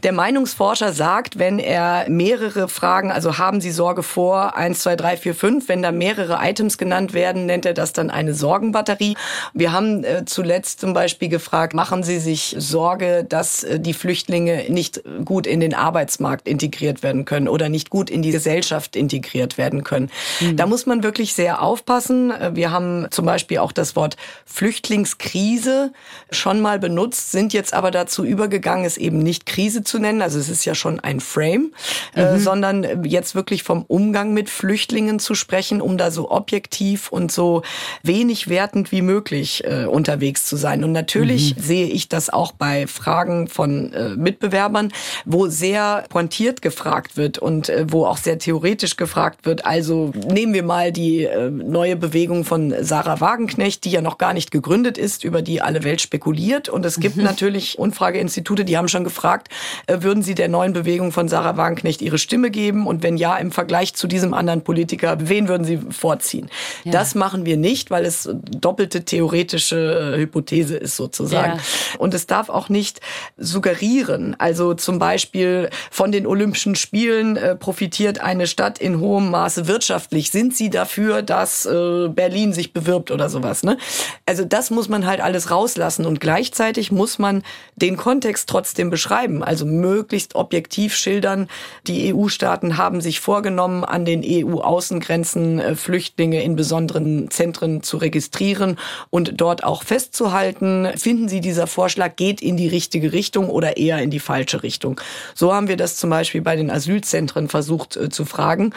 der 0.04 0.12
Meinungsforscher 0.12 0.91
sagt, 0.91 1.39
wenn 1.39 1.60
er 1.60 2.10
mehrere 2.10 2.67
Fragen, 2.67 3.12
also 3.12 3.38
haben 3.38 3.62
Sie 3.62 3.71
Sorge 3.71 4.04
vor, 4.04 4.58
eins, 4.58 4.80
zwei, 4.80 4.97
drei, 4.97 5.15
vier, 5.15 5.34
fünf, 5.34 5.69
wenn 5.69 5.82
da 5.82 5.93
mehrere 5.93 6.39
Items 6.41 6.78
genannt 6.78 7.13
werden, 7.13 7.45
nennt 7.45 7.65
er 7.65 7.73
das 7.73 7.93
dann 7.93 8.10
eine 8.10 8.34
Sorgenbatterie. 8.34 9.15
Wir 9.54 9.71
haben 9.71 10.04
äh, 10.04 10.26
zuletzt 10.26 10.82
zum 10.82 10.93
Beispiel 10.93 11.30
gefragt, 11.30 11.73
machen 11.73 12.04
Sie 12.04 12.19
sich 12.19 12.56
Sorge, 12.58 13.26
dass 13.28 13.63
äh, 13.63 13.77
die 13.80 13.94
Flüchtlinge 13.94 14.66
nicht 14.70 15.02
gut 15.26 15.48
in 15.48 15.60
den 15.60 15.74
Arbeitsmarkt 15.74 16.48
integriert 16.48 17.04
werden 17.04 17.26
können 17.26 17.48
oder 17.48 17.70
nicht 17.70 17.90
gut 17.90 18.10
in 18.10 18.22
die 18.22 18.32
Gesellschaft 18.32 18.96
integriert 18.96 19.58
werden 19.58 19.84
können. 19.84 20.10
Mhm. 20.40 20.56
Da 20.56 20.66
muss 20.66 20.86
man 20.86 21.04
wirklich 21.04 21.34
sehr 21.34 21.62
aufpassen. 21.62 22.34
Wir 22.54 22.72
haben 22.72 23.08
zum 23.12 23.26
Beispiel 23.26 23.60
auch 23.60 23.72
das 23.72 23.96
Wort 23.96 24.18
Flüchtlingskrise 24.46 25.92
schon 26.32 26.62
mal 26.62 26.80
benutzt, 26.80 27.32
sind 27.32 27.54
jetzt 27.54 27.74
aber 27.74 27.92
dazu 27.92 28.24
übergegangen, 28.24 28.86
es 28.86 28.98
eben 28.98 29.20
nicht 29.20 29.46
Krise 29.46 29.84
zu 29.84 30.00
nennen. 30.00 30.22
Also 30.22 30.40
es 30.40 30.50
ist 30.50 30.66
ja 30.66 30.76
schon 30.76 31.00
ein 31.00 31.20
Frame, 31.20 31.72
äh, 32.16 32.22
mhm. 32.22 32.36
äh, 32.36 32.40
sondern 32.40 33.04
jetzt 33.06 33.36
wirklich 33.36 33.63
vom 33.63 33.84
Umgang 33.88 34.34
mit 34.34 34.50
Flüchtlingen 34.50 35.20
zu 35.20 35.36
sprechen, 35.36 35.82
um 35.82 35.98
da 35.98 36.12
so 36.12 36.32
objektiv 36.32 37.12
und 37.12 37.32
so 37.32 37.63
wenig 38.04 38.50
wertend 38.50 38.92
wie 38.92 39.02
möglich 39.02 39.63
äh, 39.66 39.86
unterwegs 39.86 40.46
zu 40.46 40.58
sein. 40.58 40.84
Und 40.84 40.92
natürlich 40.92 41.56
mhm. 41.56 41.62
sehe 41.62 41.88
ich 41.88 42.10
das 42.10 42.30
auch 42.30 42.52
bei 42.52 42.88
Fragen 42.88 43.48
von 43.48 43.66
von 43.67 43.93
äh, 43.93 44.10
Mitbewerbern, 44.15 44.91
wo 45.25 45.47
sehr 45.47 46.06
pointiert 46.10 46.62
gefragt 46.62 47.17
wird 47.17 47.38
und 47.38 47.69
äh, 47.69 47.86
wo 47.89 48.06
auch 48.06 48.17
sehr 48.17 48.39
theoretisch 48.39 48.95
gefragt 48.95 49.45
wird. 49.45 49.65
Also 49.65 50.12
nehmen 50.32 50.53
wir 50.53 50.63
mal 50.63 50.91
die 50.91 51.23
äh, 51.23 51.49
neue 51.49 51.95
Bewegung 51.95 52.45
von 52.45 52.73
Sarah 52.82 53.19
Wagenknecht, 53.19 53.84
die 53.84 53.91
ja 53.91 54.01
noch 54.01 54.17
gar 54.17 54.34
nicht 54.34 54.51
gegründet 54.51 54.97
ist, 54.97 55.23
über 55.23 55.41
die 55.41 55.62
alle 55.62 55.84
Welt 55.84 56.01
spekuliert. 56.01 56.69
Und 56.69 56.86
es 56.86 56.99
gibt 56.99 57.17
mhm. 57.17 57.23
natürlich 57.23 57.77
Umfrageinstitute, 57.77 58.63
die 58.63 58.77
haben 58.77 58.88
schon 58.88 59.03
gefragt, 59.03 59.49
äh, 59.88 59.97
würden 60.01 60.23
sie 60.23 60.36
der 60.36 60.47
neuen 60.47 60.73
Bewegung 60.73 61.12
von 61.12 61.27
Sarah 61.27 61.58
Wagenknecht 61.58 62.01
ihre 62.01 62.17
Stimme 62.17 62.51
geben? 62.51 62.88
Und 62.88 63.03
wenn 63.03 63.17
ja, 63.17 63.36
im 63.36 63.51
Vergleich 63.51 63.93
zu 63.95 64.08
diesem 64.08 64.34
anderen 64.34 64.62
Politiker, 64.62 65.17
wen 65.19 65.47
würden 65.47 65.65
sie 65.65 65.80
vorziehen? 65.89 66.49
Ja. 66.84 66.91
Das 66.91 67.15
machen 67.15 67.45
wir 67.45 67.58
nicht, 67.58 67.91
weil 67.91 68.06
es 68.06 68.30
doppelte 68.34 69.03
theoretische 69.03 70.13
äh, 70.15 70.17
Hypothese 70.19 70.77
ist 70.77 70.95
sozusagen. 70.95 71.58
Ja. 71.58 71.97
Und 71.97 72.13
es 72.13 72.27
darf 72.27 72.49
auch 72.49 72.69
nicht 72.69 73.01
so 73.38 73.57
suggerieren. 73.58 74.36
Also 74.38 74.76
zum 74.76 75.00
Beispiel 75.00 75.72
von 75.89 76.12
den 76.12 76.28
Olympischen 76.28 76.76
Spielen 76.76 77.38
äh, 77.38 77.56
profitiert 77.56 78.22
eine 78.22 78.46
Stadt 78.46 78.78
in 78.78 79.00
hohem 79.00 79.32
Maße 79.32 79.67
wirtschaftlich. 79.67 80.30
Sind 80.30 80.56
sie 80.56 80.70
dafür, 80.70 81.24
dass 81.24 81.65
äh, 81.65 82.08
Berlin 82.08 82.54
sich 82.54 82.72
bewirbt 82.72 83.10
oder 83.10 83.30
sowas? 83.30 83.63
Ne? 83.63 83.80
Also 84.28 84.46
das 84.46 84.70
muss 84.70 84.89
man 84.89 85.08
halt 85.08 85.22
alles 85.22 85.50
rauslassen 85.50 86.06
und 86.06 86.20
gleichzeitig 86.20 86.91
muss 86.91 87.17
man 87.17 87.41
den 87.76 87.98
Kontext 87.98 88.48
trotzdem 88.48 88.91
beschreiben. 88.91 89.43
Also 89.43 89.65
möglichst 89.65 90.36
objektiv 90.36 90.96
schildern. 90.96 91.48
Die 91.88 92.13
EU-Staaten 92.13 92.78
haben 92.78 93.02
sich 93.02 93.20
vorgenommen, 93.22 93.84
an 93.84 94.06
den 94.06 94.24
EU-Außengrenzen 94.24 95.60
äh, 95.60 95.76
Flüchtlinge 95.76 96.43
in 96.43 96.56
besonderen 96.56 97.32
Zentren 97.32 97.82
zu 97.82 97.98
registrieren 97.98 98.78
und 99.10 99.41
dort 99.41 99.63
auch 99.63 99.82
festzuhalten. 99.82 100.89
Finden 100.96 101.28
Sie, 101.28 101.41
dieser 101.41 101.65
Vorschlag 101.65 102.17
geht 102.17 102.39
in 102.39 102.56
die 102.56 102.67
richtige 102.67 103.13
Richtung? 103.13 103.37
Richtung 103.38 103.50
oder 103.50 103.78
eher 103.78 104.00
in 104.00 104.10
die 104.10 104.19
falsche 104.19 104.63
Richtung. 104.63 105.00
So 105.36 105.54
haben 105.54 105.67
wir 105.67 105.78
das 105.78 105.95
zum 105.95 106.10
Beispiel 106.10 106.41
bei 106.41 106.56
den 106.56 106.71
Asylzentren 106.71 107.50
versucht 107.50 107.95
äh, 107.95 108.10
zu 108.10 108.26
fragen. 108.26 108.73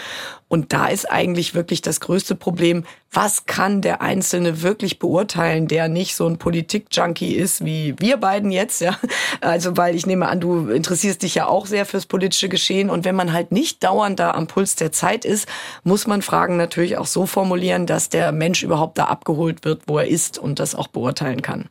Und 0.48 0.72
da 0.72 0.88
ist 0.88 1.10
eigentlich 1.10 1.54
wirklich 1.54 1.80
das 1.80 2.00
größte 2.00 2.34
Problem, 2.34 2.84
was 3.12 3.46
kann 3.46 3.80
der 3.80 4.02
Einzelne 4.02 4.62
wirklich 4.62 4.98
beurteilen, 4.98 5.66
der 5.68 5.88
nicht 5.88 6.14
so 6.14 6.26
ein 6.26 6.38
Politik-Junkie 6.38 7.34
ist 7.34 7.64
wie 7.64 7.94
wir 7.98 8.18
beiden 8.18 8.50
jetzt, 8.50 8.80
ja. 8.80 8.96
Also, 9.40 9.76
weil 9.76 9.94
ich 9.94 10.06
nehme 10.06 10.28
an, 10.28 10.40
du 10.40 10.68
interessierst 10.68 11.22
dich 11.22 11.36
ja 11.36 11.46
auch 11.46 11.66
sehr 11.66 11.86
fürs 11.86 12.06
politische 12.06 12.48
Geschehen. 12.48 12.90
Und 12.90 13.04
wenn 13.04 13.14
man 13.14 13.32
halt 13.32 13.52
nicht 13.52 13.82
dauernd 13.82 14.18
da 14.18 14.32
am 14.32 14.46
Puls 14.46 14.74
der 14.74 14.92
Zeit 14.92 15.24
ist, 15.24 15.48
muss 15.84 16.06
man 16.06 16.20
Fragen 16.20 16.56
natürlich 16.56 16.98
auch 16.98 17.06
so 17.06 17.26
formulieren, 17.26 17.86
dass 17.86 18.08
der 18.10 18.32
Mensch 18.32 18.62
überhaupt 18.62 18.98
da 18.98 19.04
abgeholt 19.04 19.64
wird, 19.64 19.82
wo 19.86 19.98
er 19.98 20.08
ist 20.08 20.38
und 20.38 20.58
das 20.58 20.74
auch 20.74 20.88
beurteilen 20.88 21.42
kann. 21.42 21.70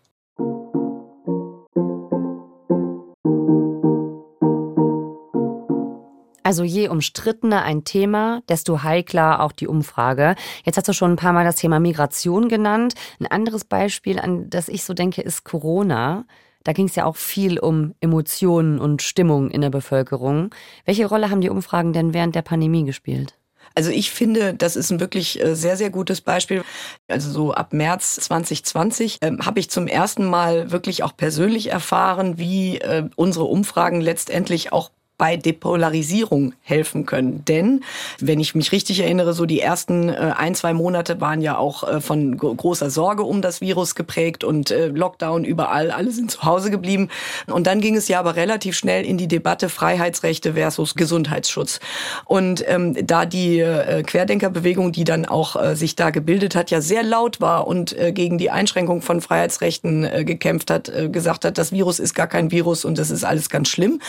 Also 6.43 6.63
je 6.63 6.87
umstrittener 6.87 7.63
ein 7.63 7.83
Thema, 7.83 8.41
desto 8.49 8.83
heikler 8.83 9.41
auch 9.41 9.51
die 9.51 9.67
Umfrage. 9.67 10.35
Jetzt 10.63 10.77
hast 10.77 10.87
du 10.87 10.93
schon 10.93 11.11
ein 11.11 11.17
paar 11.17 11.33
Mal 11.33 11.45
das 11.45 11.57
Thema 11.57 11.79
Migration 11.79 12.49
genannt. 12.49 12.93
Ein 13.19 13.27
anderes 13.27 13.65
Beispiel, 13.65 14.19
an 14.19 14.49
das 14.49 14.69
ich 14.69 14.83
so 14.83 14.93
denke, 14.93 15.21
ist 15.21 15.43
Corona. 15.43 16.25
Da 16.63 16.73
ging 16.73 16.87
es 16.87 16.95
ja 16.95 17.05
auch 17.05 17.15
viel 17.15 17.59
um 17.59 17.95
Emotionen 18.01 18.79
und 18.79 19.01
Stimmung 19.01 19.49
in 19.49 19.61
der 19.61 19.69
Bevölkerung. 19.69 20.53
Welche 20.85 21.05
Rolle 21.05 21.29
haben 21.29 21.41
die 21.41 21.49
Umfragen 21.49 21.93
denn 21.93 22.13
während 22.13 22.35
der 22.35 22.41
Pandemie 22.41 22.83
gespielt? 22.83 23.35
Also 23.75 23.91
ich 23.91 24.11
finde, 24.11 24.53
das 24.53 24.75
ist 24.75 24.91
ein 24.91 24.99
wirklich 24.99 25.41
äh, 25.41 25.55
sehr, 25.55 25.77
sehr 25.77 25.89
gutes 25.89 26.21
Beispiel. 26.21 26.63
Also 27.07 27.31
so 27.31 27.53
ab 27.53 27.71
März 27.71 28.15
2020 28.15 29.19
ähm, 29.21 29.45
habe 29.45 29.59
ich 29.59 29.69
zum 29.69 29.87
ersten 29.87 30.25
Mal 30.25 30.71
wirklich 30.71 31.03
auch 31.03 31.15
persönlich 31.15 31.71
erfahren, 31.71 32.37
wie 32.37 32.79
äh, 32.79 33.09
unsere 33.15 33.45
Umfragen 33.45 34.01
letztendlich 34.01 34.73
auch 34.73 34.91
bei 35.19 35.35
Depolarisierung 35.35 36.53
helfen 36.61 37.05
können. 37.05 37.43
Denn, 37.45 37.83
wenn 38.19 38.39
ich 38.39 38.55
mich 38.55 38.71
richtig 38.71 39.01
erinnere, 39.01 39.33
so 39.33 39.45
die 39.45 39.59
ersten 39.59 40.09
äh, 40.09 40.33
ein, 40.35 40.55
zwei 40.55 40.73
Monate 40.73 41.21
waren 41.21 41.41
ja 41.41 41.57
auch 41.57 41.83
äh, 41.83 42.01
von 42.01 42.37
großer 42.37 42.89
Sorge 42.89 43.23
um 43.23 43.41
das 43.41 43.61
Virus 43.61 43.95
geprägt 43.95 44.43
und 44.43 44.71
äh, 44.71 44.87
Lockdown 44.87 45.43
überall, 45.43 45.91
alle 45.91 46.11
sind 46.11 46.31
zu 46.31 46.43
Hause 46.43 46.71
geblieben. 46.71 47.09
Und 47.47 47.67
dann 47.67 47.81
ging 47.81 47.97
es 47.97 48.07
ja 48.07 48.17
aber 48.17 48.37
relativ 48.37 48.77
schnell 48.77 49.05
in 49.05 49.17
die 49.17 49.27
Debatte 49.27 49.67
Freiheitsrechte 49.67 50.53
versus 50.53 50.95
Gesundheitsschutz. 50.95 51.81
Und 52.23 52.63
ähm, 52.67 52.95
da 53.05 53.25
die 53.25 53.59
äh, 53.59 54.03
Querdenkerbewegung, 54.03 54.93
die 54.93 55.03
dann 55.03 55.25
auch 55.25 55.61
äh, 55.61 55.75
sich 55.75 55.97
da 55.97 56.11
gebildet 56.11 56.55
hat, 56.55 56.71
ja 56.71 56.79
sehr 56.79 57.03
laut 57.03 57.41
war 57.41 57.67
und 57.67 57.97
äh, 57.99 58.13
gegen 58.13 58.37
die 58.37 58.51
Einschränkung 58.51 59.01
von 59.01 59.19
Freiheitsrechten 59.19 60.05
äh, 60.05 60.23
gekämpft 60.23 60.71
hat, 60.71 60.89
gesagt 61.11 61.43
hat, 61.43 61.57
das 61.57 61.73
Virus 61.73 61.99
ist 61.99 62.13
gar 62.13 62.27
kein 62.27 62.51
Virus 62.51 62.85
und 62.85 62.97
das 62.97 63.11
ist 63.11 63.25
alles 63.25 63.49
ganz 63.49 63.67
schlimm. 63.67 63.99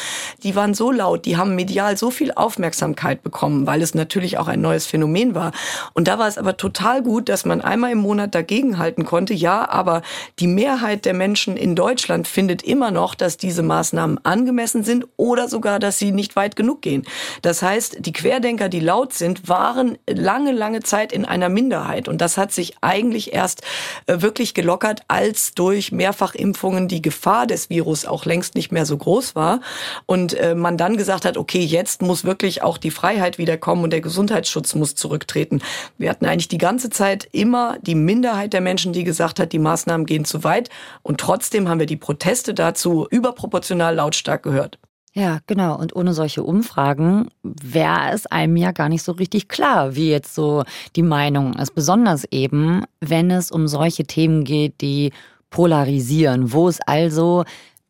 Die 0.45 0.55
waren 0.55 0.73
so 0.73 0.93
laut, 1.01 1.25
die 1.25 1.39
haben 1.39 1.55
medial 1.55 1.97
so 1.97 2.11
viel 2.11 2.31
Aufmerksamkeit 2.33 3.23
bekommen, 3.23 3.67
weil 3.67 3.81
es 3.81 3.95
natürlich 3.95 4.37
auch 4.37 4.49
ein 4.49 4.61
neues 4.61 4.85
Phänomen 4.85 5.35
war. 5.35 5.53
Und 5.95 6.09
da 6.09 6.19
war 6.19 6.29
es 6.29 6.37
aber 6.37 6.59
total 6.59 7.03
gut, 7.03 7.31
dass 7.31 7.47
man 7.47 7.63
einmal 7.63 7.93
im 7.93 7.99
Monat 7.99 8.35
dagegenhalten 8.35 9.07
konnte. 9.07 9.33
Ja, 9.33 9.67
aber 9.71 10.03
die 10.41 10.47
Mehrheit 10.47 11.07
der 11.07 11.15
Menschen 11.15 11.57
in 11.57 11.75
Deutschland 11.75 12.29
findet 12.29 12.63
immer 12.63 12.91
noch, 12.91 13.15
dass 13.15 13.39
diese 13.39 13.63
Maßnahmen 13.63 14.23
angemessen 14.25 14.85
sind 14.85 15.07
oder 15.17 15.49
sogar, 15.49 15.79
dass 15.79 15.99
sie 15.99 16.13
nicht 16.13 16.37
weit 16.37 16.55
genug 16.55 16.83
gehen. 16.83 17.07
Das 17.41 17.63
heißt, 17.63 17.99
die 18.01 18.13
Querdenker, 18.13 18.69
die 18.69 18.81
laut 18.81 19.15
sind, 19.15 19.49
waren 19.49 19.97
lange, 20.07 20.53
lange 20.53 20.81
Zeit 20.81 21.15
in 21.15 21.25
einer 21.25 21.49
Minderheit. 21.49 22.09
Und 22.09 22.21
das 22.21 22.37
hat 22.37 22.53
sich 22.53 22.75
eigentlich 22.83 23.33
erst 23.33 23.63
äh, 24.07 24.21
wirklich 24.21 24.53
gelockert, 24.53 25.01
als 25.09 25.55
durch 25.55 25.93
Mehrfachimpfungen 25.93 26.89
die 26.89 27.01
Gefahr 27.01 27.47
des 27.47 27.71
Virus 27.71 28.05
auch 28.05 28.27
längst 28.27 28.55
nicht 28.55 28.71
mehr 28.71 28.85
so 28.85 28.99
groß 28.99 29.35
war 29.35 29.61
und 30.05 30.35
äh, 30.35 30.55
man 30.55 30.77
dann 30.77 30.90
dann 30.91 30.97
gesagt 30.97 31.25
hat, 31.25 31.37
okay, 31.37 31.61
jetzt 31.61 32.03
muss 32.03 32.25
wirklich 32.25 32.63
auch 32.63 32.77
die 32.77 32.91
Freiheit 32.91 33.39
wiederkommen 33.39 33.85
und 33.85 33.91
der 33.91 34.01
Gesundheitsschutz 34.01 34.75
muss 34.75 34.95
zurücktreten. 34.95 35.61
Wir 35.99 36.11
hatten 36.11 36.27
eigentlich 36.27 36.49
die 36.49 36.59
ganze 36.59 36.91
Zeit 36.91 37.29
immer 37.33 37.79
die 37.83 37.95
Minderheit 37.95 38.53
der 38.53 38.61
Menschen, 38.61 38.93
die 38.93 39.05
gesagt 39.05 39.39
hat, 39.39 39.53
die 39.53 39.59
Maßnahmen 39.59 40.07
gehen 40.07 40.25
zu 40.25 40.43
weit. 40.43 40.69
Und 41.03 41.21
trotzdem 41.21 41.69
haben 41.69 41.79
wir 41.79 41.87
die 41.87 41.97
Proteste 41.97 42.55
dazu 42.55 43.07
überproportional 43.09 43.95
lautstark 43.95 44.43
gehört. 44.43 44.79
Ja, 45.13 45.41
genau. 45.47 45.77
Und 45.77 45.95
ohne 45.97 46.13
solche 46.13 46.43
Umfragen 46.43 47.29
wäre 47.43 48.13
es 48.13 48.27
einem 48.27 48.57
ja 48.57 48.71
gar 48.73 48.89
nicht 48.89 49.03
so 49.03 49.13
richtig 49.13 49.49
klar, 49.49 49.97
wie 49.97 50.11
jetzt 50.11 50.35
so 50.35 50.65
die 50.95 51.03
Meinung 51.03 51.55
ist. 51.55 51.75
Besonders 51.75 52.25
eben, 52.31 52.85
wenn 53.01 53.31
es 53.31 53.51
um 53.51 53.67
solche 53.67 54.05
Themen 54.05 54.45
geht, 54.45 54.81
die 54.81 55.13
polarisieren, 55.51 56.53
wo 56.53 56.69
es 56.69 56.81
also 56.81 57.45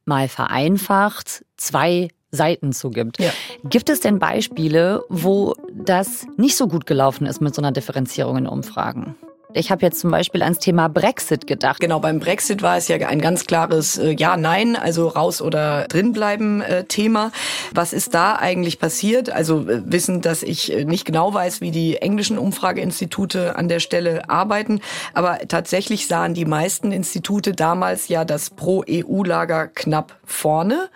mal 0.07 0.29
vereinfacht 0.29 1.45
zwei 1.59 2.09
Seiten 2.33 2.73
zugibt. 2.73 3.21
Ja. 3.21 3.31
Gibt 3.65 3.91
es 3.91 4.01
denn 4.01 4.19
Beispiele, 4.19 5.03
wo 5.09 5.55
das 5.73 6.27
nicht 6.37 6.57
so 6.57 6.69
gut 6.69 6.87
gelaufen 6.87 7.27
ist 7.27 7.41
mit 7.41 7.55
so 7.55 7.63
einer 7.63 7.73
Differenzierung 7.73 8.39
in 8.39 8.47
Umfragen? 8.47 9.17
Ich 9.53 9.71
habe 9.71 9.83
jetzt 9.83 10.01
zum 10.01 10.11
Beispiel 10.11 10.43
ans 10.43 10.59
Thema 10.59 10.89
Brexit 10.89 11.47
gedacht. 11.47 11.81
Genau, 11.81 11.99
beim 11.99 12.21
Brexit 12.21 12.63
war 12.63 12.77
es 12.77 12.89
ja 12.89 12.97
ein 12.97 13.21
ganz 13.21 13.47
klares 13.47 13.99
äh, 13.99 14.13
Ja, 14.13 14.37
Nein, 14.37 14.77
also 14.77 15.09
raus 15.09 15.43
oder 15.43 15.87
drinbleiben 15.89 16.63
äh, 16.63 16.85
Thema. 16.85 17.33
Was 17.75 17.93
ist 17.93 18.15
da 18.15 18.37
eigentlich 18.37 18.79
passiert? 18.79 19.31
Also 19.31 19.69
äh, 19.69 19.83
wissen, 19.85 20.21
dass 20.21 20.43
ich 20.43 20.73
äh, 20.73 20.85
nicht 20.85 21.05
genau 21.05 21.35
weiß, 21.35 21.61
wie 21.61 21.71
die 21.71 21.97
englischen 21.97 22.39
Umfrageinstitute 22.39 23.57
an 23.57 23.69
der 23.69 23.81
Stelle 23.81 24.31
arbeiten, 24.31 24.81
aber 25.15 25.39
tatsächlich 25.49 26.07
sahen 26.07 26.35
die 26.35 26.45
meisten 26.45 26.93
Institute 26.93 27.53
damals 27.53 28.09
ja 28.09 28.25
das 28.25 28.51
Pro-EU-Lager 28.51 29.69
knapp 29.69 30.17
vorne. 30.25 30.89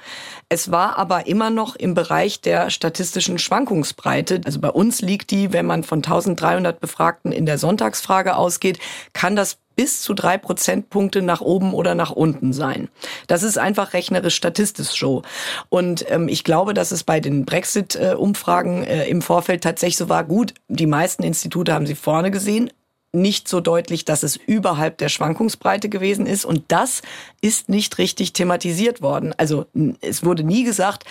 Es 0.49 0.71
war 0.71 0.99
aber 0.99 1.27
immer 1.27 1.51
noch 1.51 1.75
im 1.75 1.95
Bereich 1.95 2.41
der 2.41 2.71
statistischen 2.71 3.39
Schwankungsbreite. 3.39 4.41
Also 4.45 4.61
bei 4.61 4.71
uns 4.71 5.01
liegt 5.01 5.31
die, 5.31 5.53
wenn 5.53 5.67
man 5.67 5.83
von 5.83 5.99
1300 5.99 6.81
Befragten 6.81 7.33
in 7.33 7.47
der 7.47 7.59
Sonntagsfrage 7.59 8.37
ausgeht, 8.45 8.79
kann 9.13 9.37
das 9.37 9.59
bis 9.77 10.03
zu 10.03 10.15
drei 10.15 10.39
Prozentpunkte 10.39 11.23
nach 11.23 11.41
oben 11.41 11.75
oder 11.75 11.95
nach 11.95 12.11
unten 12.11 12.53
sein. 12.53 12.89
Das 13.27 13.43
ist 13.43 13.59
einfach 13.59 13.93
rechnerisch 13.93 14.37
statistisch 14.37 14.99
so. 14.99 15.23
Und 15.69 16.05
ähm, 16.11 16.29
ich 16.29 16.45
glaube, 16.45 16.75
dass 16.75 16.93
es 16.93 17.03
bei 17.03 17.19
den 17.19 17.45
Brexit-Umfragen 17.45 18.85
äh, 18.85 19.09
im 19.09 19.23
Vorfeld 19.23 19.65
tatsächlich 19.65 19.97
so 19.97 20.09
war, 20.09 20.25
gut, 20.25 20.55
die 20.69 20.87
meisten 20.87 21.23
Institute 21.23 21.73
haben 21.73 21.87
sie 21.87 21.97
vorne 21.97 22.31
gesehen, 22.31 22.71
nicht 23.15 23.49
so 23.49 23.61
deutlich, 23.61 24.05
dass 24.05 24.23
es 24.23 24.37
überhalb 24.37 24.99
der 24.99 25.09
Schwankungsbreite 25.09 25.89
gewesen 25.89 26.27
ist. 26.27 26.45
Und 26.45 26.65
das 26.69 27.01
ist 27.41 27.69
nicht 27.69 27.99
richtig 27.99 28.33
thematisiert 28.33 29.03
worden. 29.03 29.33
Also 29.37 29.67
es 30.01 30.25
wurde 30.25 30.43
nie 30.43 30.65
gesagt, 30.65 31.05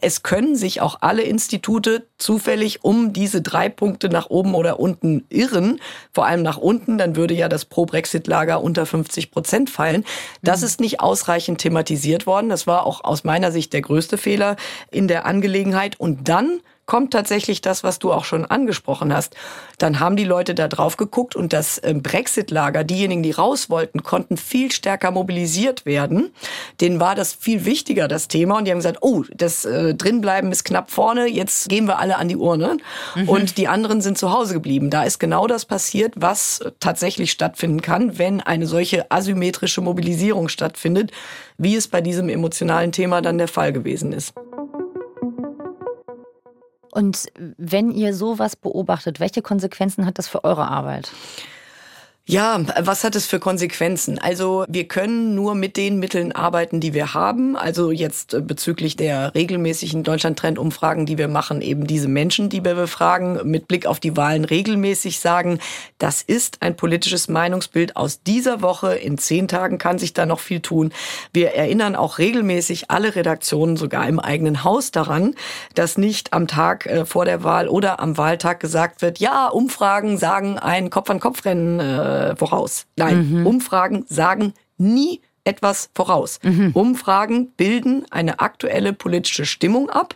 es 0.00 0.22
können 0.22 0.56
sich 0.56 0.80
auch 0.80 0.98
alle 1.00 1.22
Institute 1.22 2.06
zufällig 2.18 2.84
um 2.84 3.12
diese 3.12 3.42
drei 3.42 3.68
Punkte 3.68 4.08
nach 4.08 4.30
oben 4.30 4.54
oder 4.54 4.80
unten 4.80 5.24
irren, 5.28 5.80
vor 6.12 6.26
allem 6.26 6.42
nach 6.42 6.56
unten, 6.56 6.98
dann 6.98 7.16
würde 7.16 7.34
ja 7.34 7.48
das 7.48 7.64
Pro-Brexit-Lager 7.64 8.62
unter 8.62 8.86
50 8.86 9.30
Prozent 9.30 9.70
fallen. 9.70 10.04
Das 10.42 10.60
mhm. 10.60 10.66
ist 10.66 10.80
nicht 10.80 11.00
ausreichend 11.00 11.58
thematisiert 11.58 12.26
worden. 12.26 12.48
Das 12.48 12.66
war 12.66 12.86
auch 12.86 13.04
aus 13.04 13.24
meiner 13.24 13.52
Sicht 13.52 13.72
der 13.72 13.82
größte 13.82 14.18
Fehler 14.18 14.56
in 14.90 15.08
der 15.08 15.26
Angelegenheit. 15.26 15.98
Und 15.98 16.28
dann 16.28 16.60
kommt 16.90 17.12
tatsächlich 17.12 17.60
das, 17.60 17.84
was 17.84 18.00
du 18.00 18.12
auch 18.12 18.24
schon 18.24 18.44
angesprochen 18.44 19.14
hast. 19.14 19.36
Dann 19.78 20.00
haben 20.00 20.16
die 20.16 20.24
Leute 20.24 20.56
da 20.56 20.66
drauf 20.66 20.96
geguckt 20.96 21.36
und 21.36 21.52
das 21.52 21.80
ähm, 21.84 22.02
Brexit-Lager, 22.02 22.82
diejenigen, 22.82 23.22
die 23.22 23.30
raus 23.30 23.70
wollten, 23.70 24.02
konnten 24.02 24.36
viel 24.36 24.72
stärker 24.72 25.12
mobilisiert 25.12 25.86
werden. 25.86 26.32
Denen 26.80 26.98
war 26.98 27.14
das 27.14 27.32
viel 27.32 27.64
wichtiger, 27.64 28.08
das 28.08 28.26
Thema. 28.26 28.58
Und 28.58 28.64
die 28.64 28.72
haben 28.72 28.78
gesagt, 28.78 28.98
oh, 29.02 29.22
das 29.32 29.64
äh, 29.64 29.94
drinbleiben 29.94 30.50
ist 30.50 30.64
knapp 30.64 30.90
vorne, 30.90 31.28
jetzt 31.28 31.68
gehen 31.68 31.86
wir 31.86 32.00
alle 32.00 32.18
an 32.18 32.26
die 32.26 32.34
Urne. 32.34 32.78
Mhm. 33.14 33.28
Und 33.28 33.56
die 33.56 33.68
anderen 33.68 34.00
sind 34.00 34.18
zu 34.18 34.32
Hause 34.32 34.54
geblieben. 34.54 34.90
Da 34.90 35.04
ist 35.04 35.20
genau 35.20 35.46
das 35.46 35.66
passiert, 35.66 36.14
was 36.16 36.58
tatsächlich 36.80 37.30
stattfinden 37.30 37.82
kann, 37.82 38.18
wenn 38.18 38.40
eine 38.40 38.66
solche 38.66 39.08
asymmetrische 39.12 39.80
Mobilisierung 39.80 40.48
stattfindet, 40.48 41.12
wie 41.56 41.76
es 41.76 41.86
bei 41.86 42.00
diesem 42.00 42.28
emotionalen 42.28 42.90
Thema 42.90 43.22
dann 43.22 43.38
der 43.38 43.46
Fall 43.46 43.72
gewesen 43.72 44.12
ist. 44.12 44.34
Und 46.90 47.26
wenn 47.56 47.90
ihr 47.90 48.14
sowas 48.14 48.56
beobachtet, 48.56 49.20
welche 49.20 49.42
Konsequenzen 49.42 50.06
hat 50.06 50.18
das 50.18 50.28
für 50.28 50.44
eure 50.44 50.68
Arbeit? 50.68 51.12
Ja, 52.30 52.60
was 52.78 53.02
hat 53.02 53.16
es 53.16 53.26
für 53.26 53.40
Konsequenzen? 53.40 54.20
Also 54.20 54.64
wir 54.68 54.86
können 54.86 55.34
nur 55.34 55.56
mit 55.56 55.76
den 55.76 55.98
Mitteln 55.98 56.30
arbeiten, 56.30 56.78
die 56.78 56.94
wir 56.94 57.12
haben. 57.12 57.56
Also 57.56 57.90
jetzt 57.90 58.34
äh, 58.34 58.40
bezüglich 58.40 58.94
der 58.94 59.34
regelmäßigen 59.34 60.04
Deutschland-Trend-Umfragen, 60.04 61.06
die 61.06 61.18
wir 61.18 61.26
machen, 61.26 61.60
eben 61.60 61.88
diese 61.88 62.06
Menschen, 62.06 62.48
die 62.48 62.64
wir 62.64 62.76
befragen, 62.76 63.40
mit 63.50 63.66
Blick 63.66 63.84
auf 63.84 63.98
die 63.98 64.16
Wahlen 64.16 64.44
regelmäßig 64.44 65.18
sagen, 65.18 65.58
das 65.98 66.22
ist 66.22 66.62
ein 66.62 66.76
politisches 66.76 67.26
Meinungsbild 67.26 67.96
aus 67.96 68.22
dieser 68.22 68.62
Woche. 68.62 68.94
In 68.94 69.18
zehn 69.18 69.48
Tagen 69.48 69.78
kann 69.78 69.98
sich 69.98 70.14
da 70.14 70.24
noch 70.24 70.38
viel 70.38 70.60
tun. 70.60 70.92
Wir 71.32 71.54
erinnern 71.54 71.96
auch 71.96 72.18
regelmäßig 72.18 72.92
alle 72.92 73.16
Redaktionen, 73.16 73.76
sogar 73.76 74.06
im 74.06 74.20
eigenen 74.20 74.62
Haus 74.62 74.92
daran, 74.92 75.34
dass 75.74 75.98
nicht 75.98 76.32
am 76.32 76.46
Tag 76.46 76.86
äh, 76.86 77.06
vor 77.06 77.24
der 77.24 77.42
Wahl 77.42 77.66
oder 77.66 77.98
am 77.98 78.16
Wahltag 78.16 78.60
gesagt 78.60 79.02
wird, 79.02 79.18
ja, 79.18 79.48
Umfragen 79.48 80.16
sagen 80.16 80.60
ein 80.60 80.90
Kopf-an-Kopf-Rennen 80.90 81.80
äh, 82.20 82.36
voraus. 82.36 82.86
Nein, 82.96 83.40
mhm. 83.40 83.46
Umfragen 83.46 84.04
sagen 84.08 84.54
nie 84.78 85.20
etwas 85.44 85.90
voraus. 85.94 86.38
Mhm. 86.42 86.72
Umfragen 86.74 87.48
bilden 87.56 88.04
eine 88.10 88.40
aktuelle 88.40 88.92
politische 88.92 89.46
Stimmung 89.46 89.88
ab 89.88 90.14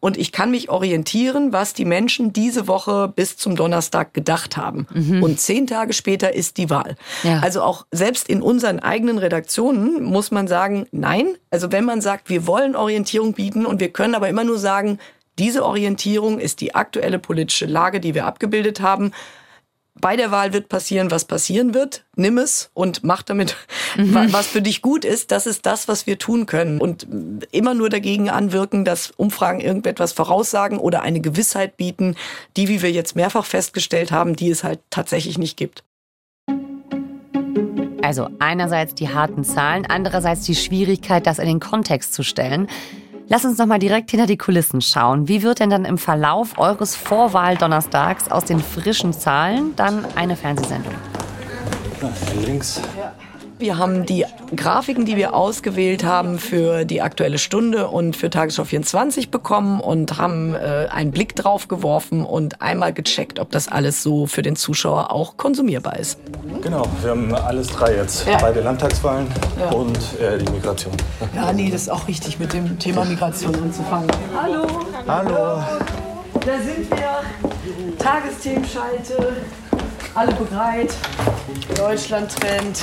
und 0.00 0.18
ich 0.18 0.32
kann 0.32 0.50
mich 0.50 0.68
orientieren, 0.68 1.52
was 1.52 1.72
die 1.72 1.86
Menschen 1.86 2.32
diese 2.32 2.68
Woche 2.68 3.12
bis 3.14 3.36
zum 3.36 3.56
Donnerstag 3.56 4.12
gedacht 4.12 4.56
haben. 4.56 4.86
Mhm. 4.92 5.22
Und 5.22 5.40
zehn 5.40 5.66
Tage 5.66 5.92
später 5.92 6.34
ist 6.34 6.58
die 6.58 6.68
Wahl. 6.68 6.96
Ja. 7.22 7.40
Also 7.40 7.62
auch 7.62 7.86
selbst 7.90 8.28
in 8.28 8.42
unseren 8.42 8.78
eigenen 8.78 9.18
Redaktionen 9.18 10.02
muss 10.04 10.30
man 10.30 10.46
sagen, 10.46 10.86
nein. 10.92 11.34
Also 11.50 11.72
wenn 11.72 11.84
man 11.84 12.02
sagt, 12.02 12.28
wir 12.28 12.46
wollen 12.46 12.76
Orientierung 12.76 13.32
bieten 13.32 13.64
und 13.64 13.80
wir 13.80 13.88
können 13.88 14.14
aber 14.14 14.28
immer 14.28 14.44
nur 14.44 14.58
sagen, 14.58 14.98
diese 15.38 15.64
Orientierung 15.64 16.38
ist 16.38 16.60
die 16.60 16.74
aktuelle 16.74 17.18
politische 17.18 17.66
Lage, 17.66 18.00
die 18.00 18.14
wir 18.14 18.26
abgebildet 18.26 18.80
haben 18.80 19.12
bei 20.00 20.16
der 20.16 20.30
Wahl 20.30 20.52
wird 20.52 20.68
passieren, 20.68 21.10
was 21.10 21.24
passieren 21.24 21.74
wird. 21.74 22.04
Nimm 22.16 22.38
es 22.38 22.70
und 22.74 23.02
mach 23.04 23.22
damit, 23.22 23.56
mhm. 23.96 24.32
was 24.32 24.46
für 24.46 24.62
dich 24.62 24.82
gut 24.82 25.04
ist. 25.04 25.30
Das 25.30 25.46
ist 25.46 25.66
das, 25.66 25.88
was 25.88 26.06
wir 26.06 26.18
tun 26.18 26.46
können. 26.46 26.80
Und 26.80 27.06
immer 27.50 27.74
nur 27.74 27.88
dagegen 27.88 28.28
anwirken, 28.30 28.84
dass 28.84 29.10
Umfragen 29.10 29.60
irgendetwas 29.60 30.12
voraussagen 30.12 30.78
oder 30.78 31.02
eine 31.02 31.20
Gewissheit 31.20 31.76
bieten, 31.76 32.16
die, 32.56 32.68
wie 32.68 32.82
wir 32.82 32.92
jetzt 32.92 33.16
mehrfach 33.16 33.44
festgestellt 33.44 34.12
haben, 34.12 34.36
die 34.36 34.50
es 34.50 34.64
halt 34.64 34.80
tatsächlich 34.90 35.38
nicht 35.38 35.56
gibt. 35.56 35.82
Also 38.02 38.28
einerseits 38.38 38.94
die 38.94 39.08
harten 39.08 39.42
Zahlen, 39.42 39.84
andererseits 39.84 40.42
die 40.42 40.54
Schwierigkeit, 40.54 41.26
das 41.26 41.40
in 41.40 41.46
den 41.46 41.58
Kontext 41.58 42.14
zu 42.14 42.22
stellen. 42.22 42.68
Lass 43.28 43.44
uns 43.44 43.58
noch 43.58 43.66
mal 43.66 43.80
direkt 43.80 44.12
hinter 44.12 44.26
die 44.26 44.36
Kulissen 44.36 44.80
schauen. 44.80 45.26
Wie 45.26 45.42
wird 45.42 45.58
denn 45.58 45.68
dann 45.68 45.84
im 45.84 45.98
Verlauf 45.98 46.58
eures 46.58 46.94
Vorwahl-Donnerstags 46.94 48.30
aus 48.30 48.44
den 48.44 48.60
frischen 48.60 49.12
Zahlen 49.12 49.74
dann 49.74 50.04
eine 50.14 50.36
Fernsehsendung? 50.36 50.94
links. 52.44 52.80
Wir 53.58 53.78
haben 53.78 54.04
die 54.04 54.26
Grafiken, 54.54 55.06
die 55.06 55.16
wir 55.16 55.34
ausgewählt 55.34 56.04
haben 56.04 56.38
für 56.38 56.84
die 56.84 57.00
Aktuelle 57.00 57.38
Stunde 57.38 57.88
und 57.88 58.14
für 58.14 58.28
Tagesschau 58.28 58.64
24 58.64 59.30
bekommen 59.30 59.80
und 59.80 60.18
haben 60.18 60.54
äh, 60.54 60.88
einen 60.90 61.10
Blick 61.10 61.34
drauf 61.34 61.66
geworfen 61.66 62.24
und 62.24 62.60
einmal 62.60 62.92
gecheckt, 62.92 63.38
ob 63.38 63.50
das 63.50 63.68
alles 63.68 64.02
so 64.02 64.26
für 64.26 64.42
den 64.42 64.56
Zuschauer 64.56 65.10
auch 65.10 65.38
konsumierbar 65.38 65.98
ist. 65.98 66.18
Genau, 66.60 66.84
wir 67.00 67.10
haben 67.10 67.34
alles 67.34 67.68
drei 67.68 67.96
jetzt. 67.96 68.26
Ja. 68.26 68.36
Beide 68.36 68.60
Landtagswahlen 68.60 69.26
ja. 69.58 69.70
und 69.70 69.96
äh, 70.20 70.36
die 70.36 70.52
Migration. 70.52 70.92
Ja, 71.34 71.50
nee, 71.52 71.70
das 71.70 71.82
ist 71.82 71.90
auch 71.90 72.06
richtig, 72.08 72.38
mit 72.38 72.52
dem 72.52 72.78
Thema 72.78 73.06
Migration 73.06 73.54
anzufangen. 73.54 74.10
Hallo. 74.38 74.66
Hallo. 75.06 75.62
Da 76.44 76.58
sind 76.58 76.90
wir. 76.90 77.22
Tagesthemenschalte. 77.98 79.36
Alle 80.16 80.32
bereit. 80.32 80.94
Deutschland 81.76 82.34
trennt. 82.34 82.80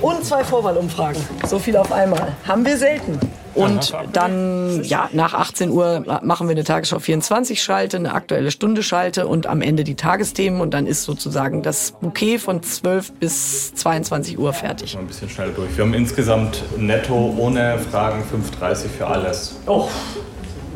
Und 0.00 0.24
zwei 0.24 0.44
Vorwahlumfragen. 0.44 1.20
So 1.48 1.58
viel 1.58 1.76
auf 1.76 1.90
einmal. 1.90 2.28
Haben 2.46 2.64
wir 2.64 2.76
selten. 2.76 3.18
Und 3.54 3.92
dann, 4.12 4.84
ja, 4.84 5.08
nach 5.12 5.34
18 5.34 5.70
Uhr 5.70 6.20
machen 6.22 6.46
wir 6.46 6.52
eine 6.52 6.62
Tagesschau 6.62 7.00
24 7.00 7.60
Schalte, 7.60 7.96
eine 7.96 8.14
aktuelle 8.14 8.52
Stunde 8.52 8.84
Schalte 8.84 9.26
und 9.26 9.48
am 9.48 9.62
Ende 9.62 9.82
die 9.82 9.96
Tagesthemen. 9.96 10.60
Und 10.60 10.74
dann 10.74 10.86
ist 10.86 11.02
sozusagen 11.02 11.62
das 11.62 11.90
Bouquet 12.00 12.38
von 12.38 12.62
12 12.62 13.14
bis 13.14 13.74
22 13.74 14.38
Uhr 14.38 14.52
fertig. 14.52 14.96
Ein 14.96 15.08
bisschen 15.08 15.28
schnell 15.28 15.52
durch. 15.52 15.76
Wir 15.76 15.84
haben 15.84 15.94
insgesamt 15.94 16.62
netto 16.78 17.34
ohne 17.36 17.80
Fragen 17.90 18.22
5,30 18.60 18.86
für 18.96 19.08
alles. 19.08 19.56
Oh. 19.66 19.88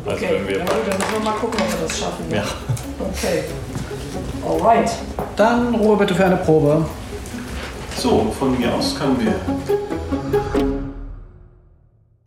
Also 0.05 0.25
okay, 0.25 0.35
wenn 0.35 0.47
wir 0.47 0.57
ja, 0.57 0.65
gut, 0.65 0.73
dann 0.87 0.97
müssen 0.97 1.13
wir 1.13 1.19
mal 1.19 1.37
gucken, 1.37 1.61
ob 1.61 1.71
wir 1.71 1.87
das 1.87 1.99
schaffen. 1.99 2.25
Ja. 2.31 2.43
Okay. 2.99 3.43
Alright. 4.45 4.91
Dann 5.35 5.75
Ruhe 5.75 5.97
bitte 5.97 6.15
für 6.15 6.25
eine 6.25 6.37
Probe. 6.37 6.85
So, 7.97 8.31
von 8.37 8.57
mir 8.57 8.73
aus 8.73 8.95
können 8.97 9.19
wir. 9.19 9.35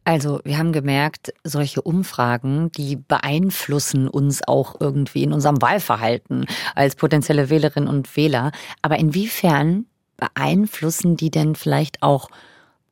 Also, 0.05 0.41
wir 0.45 0.59
haben 0.59 0.73
gemerkt, 0.73 1.33
solche 1.45 1.81
Umfragen, 1.81 2.71
die 2.73 2.97
beeinflussen 2.97 4.09
uns 4.09 4.47
auch 4.47 4.77
irgendwie 4.81 5.23
in 5.23 5.33
unserem 5.33 5.63
Wahlverhalten 5.63 6.47
als 6.75 6.97
potenzielle 6.97 7.51
Wählerinnen 7.51 7.89
und 7.89 8.15
Wähler. 8.17 8.53
Aber 8.83 8.99
inwiefern 8.99 9.87
beeinflussen 10.17 11.17
die 11.17 11.31
denn 11.31 11.55
vielleicht 11.55 12.03
auch 12.03 12.29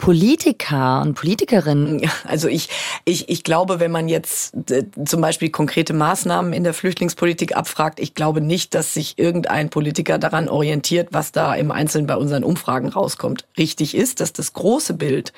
Politiker 0.01 1.03
und 1.03 1.15
Politikerinnen? 1.15 2.11
Also 2.25 2.49
ich, 2.49 2.69
ich, 3.05 3.29
ich 3.29 3.45
glaube, 3.45 3.81
wenn 3.81 3.91
man 3.91 4.09
jetzt 4.09 4.71
äh, 4.71 4.85
zum 5.05 5.21
Beispiel 5.21 5.51
konkrete 5.51 5.93
Maßnahmen 5.93 6.53
in 6.53 6.65
der 6.65 6.75
Flüchtlingspolitik 6.75 7.57
abfragt, 7.57 8.01
ich 8.01 8.15
glaube 8.15 8.41
nicht, 8.41 8.75
dass 8.75 8.95
sich 8.95 9.19
irgendein 9.19 9.69
Politiker 9.69 10.19
daran 10.19 10.49
orientiert, 10.49 11.09
was 11.13 11.33
da 11.33 11.55
im 11.55 11.71
Einzelnen 11.71 12.07
bei 12.07 12.17
unseren 12.17 12.45
Umfragen 12.45 12.89
rauskommt. 12.89 13.47
Richtig 13.59 13.95
ist, 13.95 14.21
dass 14.21 14.33
das 14.33 14.55
große 14.55 14.95
Bild 14.95 15.33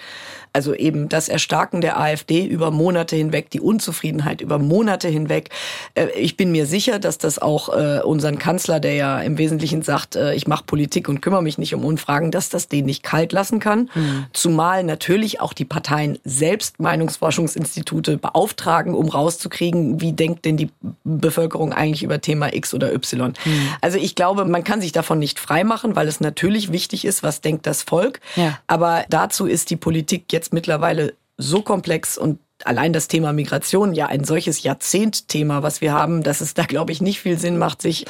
also 0.55 0.75
eben 0.75 1.09
das 1.09 1.31
Erstarken 1.31 1.81
der 1.81 1.99
AfD 1.99 2.45
über 2.45 2.71
Monate 2.71 3.17
hinweg, 3.17 3.49
die 3.49 3.61
Unzufriedenheit 3.61 4.43
über 4.43 4.59
Monate 4.59 5.09
hinweg. 5.09 5.49
Äh, 5.95 6.09
ich 6.11 6.37
bin 6.37 6.53
mir 6.53 6.67
sicher, 6.67 6.99
dass 6.99 7.19
das 7.19 7.39
auch 7.39 7.71
äh, 7.71 8.01
unseren 8.03 8.39
Kanzler, 8.39 8.79
der 8.79 8.95
ja 8.95 9.21
im 9.21 9.39
Wesentlichen 9.39 9.83
sagt, 9.83 10.17
ich 10.17 10.47
mache 10.47 10.65
Politik 10.65 11.09
und 11.09 11.23
kümmere 11.23 11.43
mich 11.43 11.59
nicht 11.59 11.75
um 11.75 11.85
Umfragen, 11.85 12.31
dass 12.31 12.51
das 12.51 12.69
den 12.69 12.85
nicht 12.85 13.03
kalt 13.03 13.33
lassen 13.33 13.61
kann. 13.61 13.91
Mhm. 13.95 14.27
Zumal 14.53 14.85
natürlich 14.85 15.41
auch 15.41 15.55
die 15.55 15.65
Parteien 15.65 16.19
selbst 16.25 16.79
Meinungsforschungsinstitute 16.79 18.19
beauftragen, 18.19 18.95
um 18.95 19.09
rauszukriegen, 19.09 20.01
wie 20.01 20.13
denkt 20.13 20.45
denn 20.45 20.59
die 20.59 20.71
Bevölkerung 21.05 21.73
eigentlich 21.73 22.03
über 22.03 22.21
Thema 22.21 22.53
X 22.55 22.75
oder 22.75 22.93
Y. 22.93 23.33
Mhm. 23.45 23.69
Also 23.81 23.97
ich 23.97 24.15
glaube, 24.15 24.45
man 24.45 24.65
kann 24.65 24.83
sich 24.83 24.93
davon 24.93 25.19
nicht 25.19 25.41
freimachen, 25.41 25.97
weil 25.97 26.09
es 26.09 26.21
natürlich 26.21 26.71
wichtig 26.71 27.07
ist, 27.07 27.23
was 27.23 27.41
denkt 27.41 27.67
das 27.67 27.83
Volk. 27.83 28.21
Ja. 28.37 28.59
Aber 28.67 29.07
dazu 29.09 29.47
ist 29.47 29.71
die 29.71 29.77
Politik 29.77 30.31
jetzt 30.31 30.43
jetzt 30.43 30.53
mittlerweile 30.53 31.15
so 31.39 31.63
komplex 31.63 32.19
und 32.19 32.41
allein 32.65 32.93
das 32.93 33.09
Thema 33.09 33.33
Migration 33.33 33.93
ja 33.93 34.07
ein 34.07 34.25
solches 34.25 34.63
Jahrzehntthema, 34.63 35.63
was 35.63 35.81
wir 35.81 35.93
haben, 35.93 36.23
dass 36.23 36.41
es 36.41 36.55
da, 36.55 36.65
glaube 36.65 36.93
ich, 36.93 37.01
nicht 37.01 37.21
viel 37.21 37.39
Sinn 37.39 37.59
macht, 37.59 37.81
sich 37.81 38.05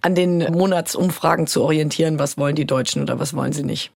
an 0.00 0.14
den 0.14 0.38
Monatsumfragen 0.38 1.46
zu 1.46 1.62
orientieren, 1.62 2.18
was 2.18 2.38
wollen 2.38 2.56
die 2.56 2.66
Deutschen 2.66 3.02
oder 3.02 3.18
was 3.18 3.34
wollen 3.34 3.52
sie 3.52 3.62
nicht. 3.62 3.92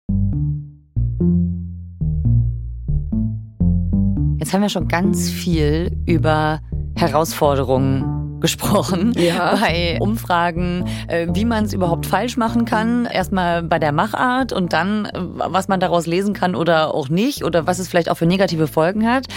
Jetzt 4.44 4.52
haben 4.52 4.60
wir 4.60 4.68
schon 4.68 4.88
ganz 4.88 5.30
viel 5.30 5.90
über 6.04 6.60
Herausforderungen 6.96 8.40
gesprochen 8.40 9.14
ja. 9.16 9.56
bei 9.56 9.96
Umfragen, 9.98 10.84
äh, 11.08 11.28
wie 11.32 11.46
man 11.46 11.64
es 11.64 11.72
überhaupt 11.72 12.04
falsch 12.04 12.36
machen 12.36 12.66
kann. 12.66 13.06
Erstmal 13.06 13.62
bei 13.62 13.78
der 13.78 13.92
Machart 13.92 14.52
und 14.52 14.74
dann, 14.74 15.06
äh, 15.06 15.12
was 15.14 15.68
man 15.68 15.80
daraus 15.80 16.06
lesen 16.06 16.34
kann 16.34 16.54
oder 16.54 16.92
auch 16.92 17.08
nicht 17.08 17.42
oder 17.42 17.66
was 17.66 17.78
es 17.78 17.88
vielleicht 17.88 18.10
auch 18.10 18.16
für 18.16 18.26
negative 18.26 18.66
Folgen 18.66 19.10
hat. 19.10 19.28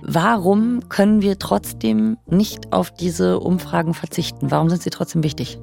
Warum 0.00 0.88
können 0.88 1.20
wir 1.20 1.38
trotzdem 1.38 2.16
nicht 2.24 2.72
auf 2.72 2.90
diese 2.90 3.40
Umfragen 3.40 3.92
verzichten? 3.92 4.50
Warum 4.50 4.70
sind 4.70 4.82
sie 4.82 4.88
trotzdem 4.88 5.22
wichtig? 5.22 5.58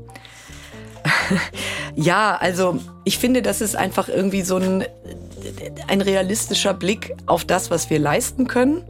Ja, 1.95 2.37
also 2.39 2.79
ich 3.03 3.17
finde, 3.17 3.41
das 3.41 3.59
ist 3.59 3.75
einfach 3.75 4.07
irgendwie 4.07 4.43
so 4.43 4.55
ein, 4.55 4.85
ein 5.87 6.01
realistischer 6.01 6.73
Blick 6.73 7.13
auf 7.25 7.45
das, 7.45 7.71
was 7.71 7.89
wir 7.89 7.99
leisten 7.99 8.47
können. 8.47 8.83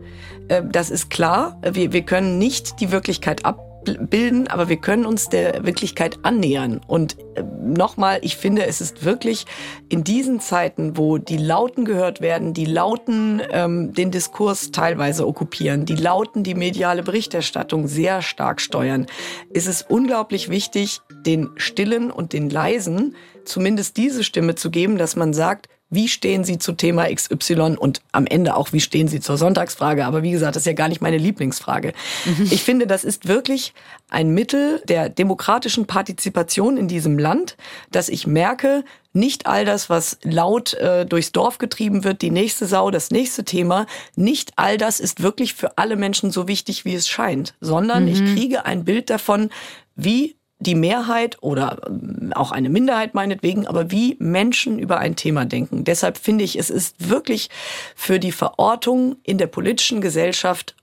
Äh, 0.48 0.64
das 0.70 0.90
ist 0.90 1.10
klar. 1.10 1.60
Wir, 1.70 1.94
wir 1.94 2.04
können 2.04 2.38
nicht 2.38 2.80
die 2.80 2.92
Wirklichkeit 2.92 3.46
ab 3.46 3.72
bilden, 3.84 4.48
aber 4.48 4.70
wir 4.70 4.78
können 4.78 5.06
uns 5.06 5.30
der 5.30 5.66
Wirklichkeit 5.66 6.20
annähern. 6.24 6.82
Und 6.88 7.18
äh, 7.36 7.44
nochmal, 7.62 8.20
ich 8.22 8.38
finde, 8.38 8.66
es 8.66 8.82
ist 8.82 9.04
wirklich 9.04 9.46
in 9.90 10.04
diesen 10.04 10.40
Zeiten, 10.40 10.98
wo 10.98 11.18
die 11.18 11.38
Lauten 11.38 11.86
gehört 11.86 12.22
werden, 12.22 12.54
die 12.54 12.66
Lauten 12.66 13.42
ähm, 13.52 13.94
den 13.94 14.12
Diskurs 14.12 14.72
teilweise 14.72 15.28
okkupieren, 15.28 15.86
die 15.86 15.96
Lauten 15.96 16.44
die 16.44 16.56
mediale 16.56 17.04
Berichterstattung 17.04 17.88
sehr 17.88 18.22
stark 18.22 18.62
steuern, 18.62 19.08
ist 19.50 19.68
es 19.68 19.82
unglaublich 19.82 20.50
wichtig, 20.50 21.02
den 21.26 21.50
Stillen 21.56 22.12
und 22.12 22.34
den 22.34 22.50
Leisen 22.50 23.16
zumindest 23.46 23.98
diese 23.98 24.24
Stimme 24.24 24.56
zu 24.56 24.70
geben, 24.70 24.98
dass 24.98 25.16
man 25.16 25.34
sagt, 25.34 25.68
wie 25.92 26.08
stehen 26.08 26.44
Sie 26.44 26.58
zu 26.58 26.72
Thema 26.72 27.14
XY 27.14 27.76
und 27.78 28.02
am 28.14 28.26
Ende 28.26 28.56
auch, 28.56 28.72
wie 28.72 28.80
stehen 28.80 29.10
Sie 29.10 29.20
zur 29.20 29.38
Sonntagsfrage. 29.38 30.06
Aber 30.06 30.24
wie 30.24 30.32
gesagt, 30.32 30.56
das 30.56 30.62
ist 30.62 30.68
ja 30.68 30.74
gar 30.74 30.88
nicht 30.88 31.02
meine 31.02 31.18
Lieblingsfrage. 31.18 31.94
Mhm. 32.26 32.48
Ich 32.50 32.64
finde, 32.64 32.88
das 32.88 33.04
ist 33.04 33.28
wirklich 33.28 33.74
ein 34.10 34.30
Mittel 34.30 34.82
der 34.88 35.10
demokratischen 35.10 35.86
Partizipation 35.86 36.78
in 36.78 36.88
diesem 36.88 37.20
Land, 37.20 37.58
dass 37.92 38.10
ich 38.10 38.26
merke, 38.26 38.84
nicht 39.14 39.46
all 39.46 39.66
das, 39.66 39.90
was 39.90 40.18
laut 40.24 40.74
äh, 40.76 41.06
durchs 41.06 41.34
Dorf 41.34 41.58
getrieben 41.58 42.06
wird, 42.06 42.22
die 42.22 42.32
nächste 42.32 42.66
Sau, 42.66 42.90
das 42.90 43.12
nächste 43.12 43.44
Thema, 43.44 43.86
nicht 44.16 44.54
all 44.56 44.78
das 44.78 45.02
ist 45.02 45.22
wirklich 45.22 45.54
für 45.54 45.78
alle 45.78 45.98
Menschen 45.98 46.32
so 46.32 46.48
wichtig, 46.48 46.86
wie 46.86 46.96
es 46.96 47.10
scheint, 47.10 47.54
sondern 47.60 48.06
mhm. 48.06 48.12
ich 48.12 48.36
kriege 48.36 48.66
ein 48.66 48.86
Bild 48.86 49.10
davon, 49.10 49.50
wie 49.96 50.38
die 50.62 50.76
Mehrheit 50.76 51.38
oder 51.42 51.82
ähm, 51.88 52.32
auch 52.36 52.52
eine 52.52 52.70
Minderheit 52.70 53.14
meinetwegen, 53.14 53.68
aber 53.68 53.92
wie 53.92 54.16
Menschen 54.20 54.80
über 54.80 55.00
ein 55.00 55.16
Thema 55.16 55.46
denken. 55.46 55.84
Deshalb 55.84 56.18
finde 56.18 56.44
ich, 56.44 56.58
es 56.58 56.70
ist 56.70 57.10
wirklich 57.10 57.50
für 57.96 58.20
die 58.20 58.32
Verortung 58.32 59.18
in 59.24 59.38
der 59.38 59.48
politischen 59.48 60.02
Gesellschaft 60.02 60.76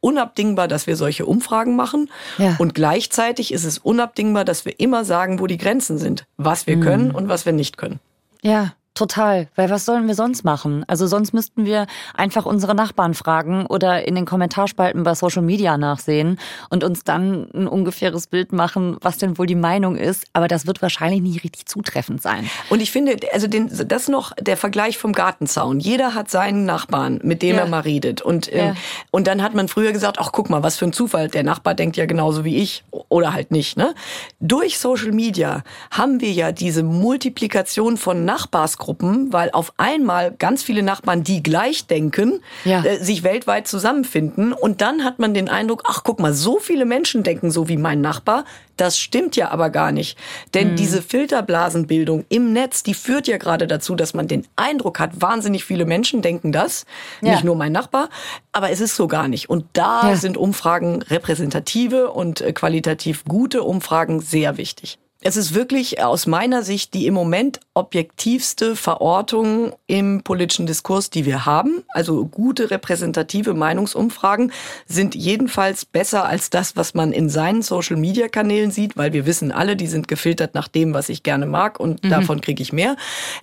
unabdingbar, 0.00 0.68
dass 0.68 0.86
wir 0.86 0.96
solche 0.96 1.26
Umfragen 1.26 1.76
machen. 1.76 2.10
Ja. 2.36 2.56
Und 2.58 2.74
gleichzeitig 2.74 3.52
ist 3.52 3.64
es 3.64 3.78
unabdingbar, 3.78 4.44
dass 4.44 4.64
wir 4.64 4.78
immer 4.78 5.04
sagen, 5.04 5.38
wo 5.38 5.46
die 5.46 5.58
Grenzen 5.58 5.96
sind, 5.96 6.26
was 6.36 6.66
wir 6.66 6.76
mhm. 6.76 6.82
können 6.82 7.10
und 7.12 7.28
was 7.28 7.46
wir 7.46 7.52
nicht 7.52 7.78
können. 7.78 8.00
Ja, 8.42 8.74
Total, 8.94 9.48
weil 9.56 9.70
was 9.70 9.86
sollen 9.86 10.06
wir 10.06 10.14
sonst 10.14 10.44
machen? 10.44 10.84
Also 10.86 11.06
sonst 11.06 11.32
müssten 11.32 11.64
wir 11.64 11.86
einfach 12.14 12.44
unsere 12.44 12.74
Nachbarn 12.74 13.14
fragen 13.14 13.64
oder 13.64 14.06
in 14.06 14.14
den 14.14 14.26
Kommentarspalten 14.26 15.02
bei 15.02 15.14
Social 15.14 15.40
Media 15.40 15.78
nachsehen 15.78 16.38
und 16.68 16.84
uns 16.84 17.02
dann 17.02 17.48
ein 17.54 17.66
ungefähres 17.66 18.26
Bild 18.26 18.52
machen, 18.52 18.98
was 19.00 19.16
denn 19.16 19.38
wohl 19.38 19.46
die 19.46 19.54
Meinung 19.54 19.96
ist. 19.96 20.26
Aber 20.34 20.46
das 20.46 20.66
wird 20.66 20.82
wahrscheinlich 20.82 21.22
nicht 21.22 21.42
richtig 21.42 21.64
zutreffend 21.64 22.20
sein. 22.20 22.50
Und 22.68 22.82
ich 22.82 22.90
finde, 22.90 23.16
also 23.32 23.46
den, 23.46 23.70
das 23.88 24.08
noch 24.08 24.32
der 24.38 24.58
Vergleich 24.58 24.98
vom 24.98 25.14
Gartenzaun. 25.14 25.80
Jeder 25.80 26.14
hat 26.14 26.30
seinen 26.30 26.66
Nachbarn, 26.66 27.18
mit 27.22 27.40
dem 27.40 27.56
ja. 27.56 27.62
er 27.62 27.68
mal 27.68 27.80
redet. 27.80 28.20
Und, 28.20 28.52
ähm, 28.52 28.58
ja. 28.58 28.74
und 29.10 29.26
dann 29.26 29.42
hat 29.42 29.54
man 29.54 29.68
früher 29.68 29.92
gesagt, 29.92 30.18
ach 30.20 30.32
guck 30.32 30.50
mal, 30.50 30.62
was 30.62 30.76
für 30.76 30.84
ein 30.84 30.92
Zufall. 30.92 31.28
Der 31.28 31.44
Nachbar 31.44 31.74
denkt 31.74 31.96
ja 31.96 32.04
genauso 32.04 32.44
wie 32.44 32.58
ich 32.58 32.84
oder 33.08 33.32
halt 33.32 33.52
nicht. 33.52 33.78
Ne? 33.78 33.94
Durch 34.38 34.78
Social 34.78 35.12
Media 35.12 35.62
haben 35.90 36.20
wir 36.20 36.32
ja 36.32 36.52
diese 36.52 36.82
Multiplikation 36.82 37.96
von 37.96 38.26
Nachbars 38.26 38.76
Gruppen, 38.82 39.32
weil 39.32 39.52
auf 39.52 39.72
einmal 39.76 40.32
ganz 40.32 40.64
viele 40.64 40.82
Nachbarn, 40.82 41.22
die 41.22 41.40
gleich 41.40 41.86
denken, 41.86 42.40
ja. 42.64 42.84
äh, 42.84 42.98
sich 42.98 43.22
weltweit 43.22 43.68
zusammenfinden. 43.68 44.52
Und 44.52 44.80
dann 44.80 45.04
hat 45.04 45.20
man 45.20 45.34
den 45.34 45.48
Eindruck, 45.48 45.84
ach 45.86 46.02
guck 46.02 46.18
mal, 46.18 46.34
so 46.34 46.58
viele 46.58 46.84
Menschen 46.84 47.22
denken 47.22 47.52
so 47.52 47.68
wie 47.68 47.76
mein 47.76 48.00
Nachbar. 48.00 48.44
Das 48.76 48.98
stimmt 48.98 49.36
ja 49.36 49.52
aber 49.52 49.70
gar 49.70 49.92
nicht. 49.92 50.18
Denn 50.52 50.72
mhm. 50.72 50.76
diese 50.76 51.00
Filterblasenbildung 51.00 52.24
im 52.28 52.52
Netz, 52.52 52.82
die 52.82 52.94
führt 52.94 53.28
ja 53.28 53.36
gerade 53.36 53.68
dazu, 53.68 53.94
dass 53.94 54.14
man 54.14 54.26
den 54.26 54.48
Eindruck 54.56 54.98
hat, 54.98 55.20
wahnsinnig 55.20 55.64
viele 55.64 55.84
Menschen 55.84 56.20
denken 56.20 56.50
das. 56.50 56.84
Ja. 57.20 57.32
Nicht 57.32 57.44
nur 57.44 57.54
mein 57.54 57.70
Nachbar. 57.70 58.08
Aber 58.50 58.70
es 58.70 58.80
ist 58.80 58.96
so 58.96 59.06
gar 59.06 59.28
nicht. 59.28 59.48
Und 59.48 59.64
da 59.74 60.10
ja. 60.10 60.16
sind 60.16 60.36
Umfragen 60.36 61.02
repräsentative 61.02 62.10
und 62.10 62.40
äh, 62.40 62.52
qualitativ 62.52 63.24
gute 63.26 63.62
Umfragen 63.62 64.18
sehr 64.20 64.56
wichtig. 64.56 64.98
Es 65.24 65.36
ist 65.36 65.54
wirklich 65.54 66.02
aus 66.02 66.26
meiner 66.26 66.62
Sicht 66.62 66.94
die 66.94 67.06
im 67.06 67.14
Moment 67.14 67.60
objektivste 67.74 68.74
Verortung 68.74 69.72
im 69.86 70.22
politischen 70.22 70.66
Diskurs, 70.66 71.10
die 71.10 71.24
wir 71.24 71.46
haben. 71.46 71.84
Also 71.90 72.24
gute 72.26 72.70
repräsentative 72.70 73.54
Meinungsumfragen 73.54 74.52
sind 74.86 75.14
jedenfalls 75.14 75.84
besser 75.84 76.24
als 76.24 76.50
das, 76.50 76.76
was 76.76 76.94
man 76.94 77.12
in 77.12 77.28
seinen 77.28 77.62
Social-Media-Kanälen 77.62 78.72
sieht, 78.72 78.96
weil 78.96 79.12
wir 79.12 79.24
wissen 79.24 79.52
alle, 79.52 79.76
die 79.76 79.86
sind 79.86 80.08
gefiltert 80.08 80.54
nach 80.54 80.66
dem, 80.66 80.92
was 80.92 81.08
ich 81.08 81.22
gerne 81.22 81.46
mag 81.46 81.78
und 81.78 82.02
mhm. 82.02 82.10
davon 82.10 82.40
kriege 82.40 82.62
ich 82.62 82.72
mehr. 82.72 82.96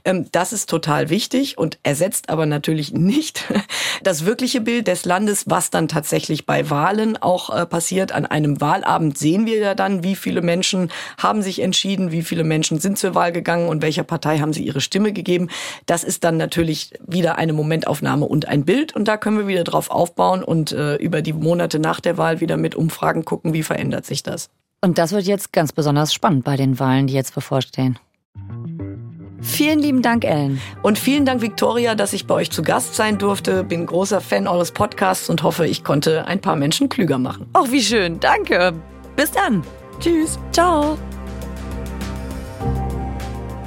Ähm, 0.03 0.27
das 0.33 0.51
ist 0.51 0.69
total 0.69 1.09
wichtig 1.09 1.57
und 1.57 1.79
ersetzt 1.83 2.29
aber 2.29 2.45
natürlich 2.45 2.91
nicht 2.91 3.45
das 4.03 4.25
wirkliche 4.25 4.59
Bild 4.59 4.87
des 4.87 5.05
Landes, 5.05 5.45
was 5.47 5.69
dann 5.69 5.87
tatsächlich 5.87 6.45
bei 6.45 6.69
Wahlen 6.69 7.15
auch 7.17 7.55
äh, 7.55 7.65
passiert. 7.65 8.11
An 8.11 8.25
einem 8.25 8.59
Wahlabend 8.59 9.17
sehen 9.17 9.45
wir 9.45 9.57
ja 9.59 9.75
dann, 9.75 10.03
wie 10.03 10.17
viele 10.17 10.41
Menschen 10.41 10.91
haben 11.17 11.41
sich 11.41 11.61
entschieden, 11.69 12.11
wie 12.11 12.23
viele 12.23 12.43
Menschen 12.43 12.79
sind 12.79 12.97
zur 12.97 13.13
Wahl 13.13 13.31
gegangen 13.31 13.69
und 13.69 13.83
welcher 13.83 14.03
Partei 14.03 14.39
haben 14.39 14.53
sie 14.53 14.63
ihre 14.63 14.81
Stimme 14.81 15.13
gegeben. 15.13 15.49
Das 15.85 16.03
ist 16.03 16.23
dann 16.23 16.37
natürlich 16.37 16.93
wieder 17.05 17.37
eine 17.37 17.53
Momentaufnahme 17.53 18.25
und 18.25 18.47
ein 18.47 18.65
Bild 18.65 18.95
und 18.95 19.07
da 19.07 19.17
können 19.17 19.37
wir 19.37 19.47
wieder 19.47 19.63
drauf 19.63 19.91
aufbauen 19.91 20.43
und 20.43 20.71
äh, 20.71 20.95
über 20.95 21.21
die 21.21 21.33
Monate 21.33 21.77
nach 21.77 21.99
der 21.99 22.17
Wahl 22.17 22.41
wieder 22.41 22.57
mit 22.57 22.73
Umfragen 22.73 23.23
gucken, 23.23 23.53
wie 23.53 23.61
verändert 23.61 24.07
sich 24.07 24.23
das. 24.23 24.49
Und 24.81 24.97
das 24.97 25.11
wird 25.11 25.25
jetzt 25.25 25.53
ganz 25.53 25.73
besonders 25.73 26.11
spannend 26.11 26.43
bei 26.43 26.55
den 26.55 26.79
Wahlen, 26.79 27.05
die 27.05 27.13
jetzt 27.13 27.35
bevorstehen. 27.35 27.99
Vielen 29.41 29.79
lieben 29.79 30.01
Dank, 30.01 30.25
Ellen. 30.25 30.59
Und 30.81 30.99
vielen 30.99 31.25
Dank, 31.25 31.41
Victoria, 31.41 31.95
dass 31.95 32.13
ich 32.13 32.25
bei 32.25 32.35
euch 32.35 32.51
zu 32.51 32.61
Gast 32.61 32.95
sein 32.95 33.17
durfte. 33.17 33.63
Bin 33.63 33.85
großer 33.85 34.21
Fan 34.21 34.47
eures 34.47 34.71
Podcasts 34.71 35.29
und 35.29 35.43
hoffe, 35.43 35.65
ich 35.65 35.83
konnte 35.83 36.25
ein 36.25 36.41
paar 36.41 36.55
Menschen 36.55 36.89
klüger 36.89 37.17
machen. 37.17 37.47
Ach, 37.53 37.69
wie 37.69 37.81
schön. 37.81 38.19
Danke. 38.19 38.73
Bis 39.15 39.31
dann. 39.31 39.63
Tschüss. 39.99 40.39
Ciao. 40.51 40.97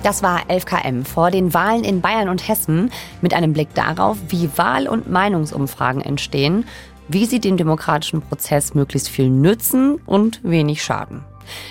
Das 0.02 0.22
war 0.22 0.40
11KM 0.48 1.04
vor 1.04 1.30
den 1.30 1.54
Wahlen 1.54 1.84
in 1.84 2.00
Bayern 2.00 2.28
und 2.28 2.48
Hessen 2.48 2.90
mit 3.20 3.34
einem 3.34 3.52
Blick 3.52 3.72
darauf, 3.74 4.18
wie 4.28 4.50
Wahl- 4.56 4.88
und 4.88 5.08
Meinungsumfragen 5.08 6.02
entstehen, 6.02 6.64
wie 7.06 7.24
sie 7.24 7.38
dem 7.38 7.56
demokratischen 7.56 8.20
Prozess 8.20 8.74
möglichst 8.74 9.08
viel 9.08 9.30
nützen 9.30 10.00
und 10.04 10.40
wenig 10.42 10.82
schaden. 10.82 11.24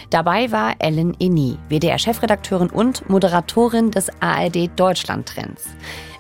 Dabei 0.10 0.52
war 0.52 0.76
Ellen 0.80 1.16
Eni, 1.20 1.58
WDR-Chefredakteurin 1.70 2.70
und 2.70 3.10
Moderatorin 3.10 3.92
des 3.92 4.10
ARD 4.22 4.70
Deutschland 4.78 5.28
Trends. 5.28 5.68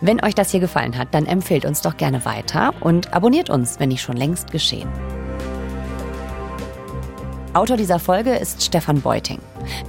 Wenn 0.02 0.24
euch 0.24 0.36
das 0.36 0.52
hier 0.52 0.60
gefallen 0.60 0.98
hat, 0.98 1.14
dann 1.14 1.26
empfehlt 1.26 1.66
uns 1.66 1.82
doch 1.82 1.96
gerne 1.96 2.26
weiter 2.26 2.74
und 2.82 3.14
abonniert 3.14 3.50
uns, 3.50 3.80
wenn 3.80 3.90
nicht 3.90 4.02
schon 4.02 4.18
längst 4.18 4.52
geschehen. 4.52 4.90
Autor 7.54 7.76
dieser 7.76 8.00
Folge 8.00 8.34
ist 8.34 8.64
Stefan 8.64 9.02
Beuting. 9.02 9.40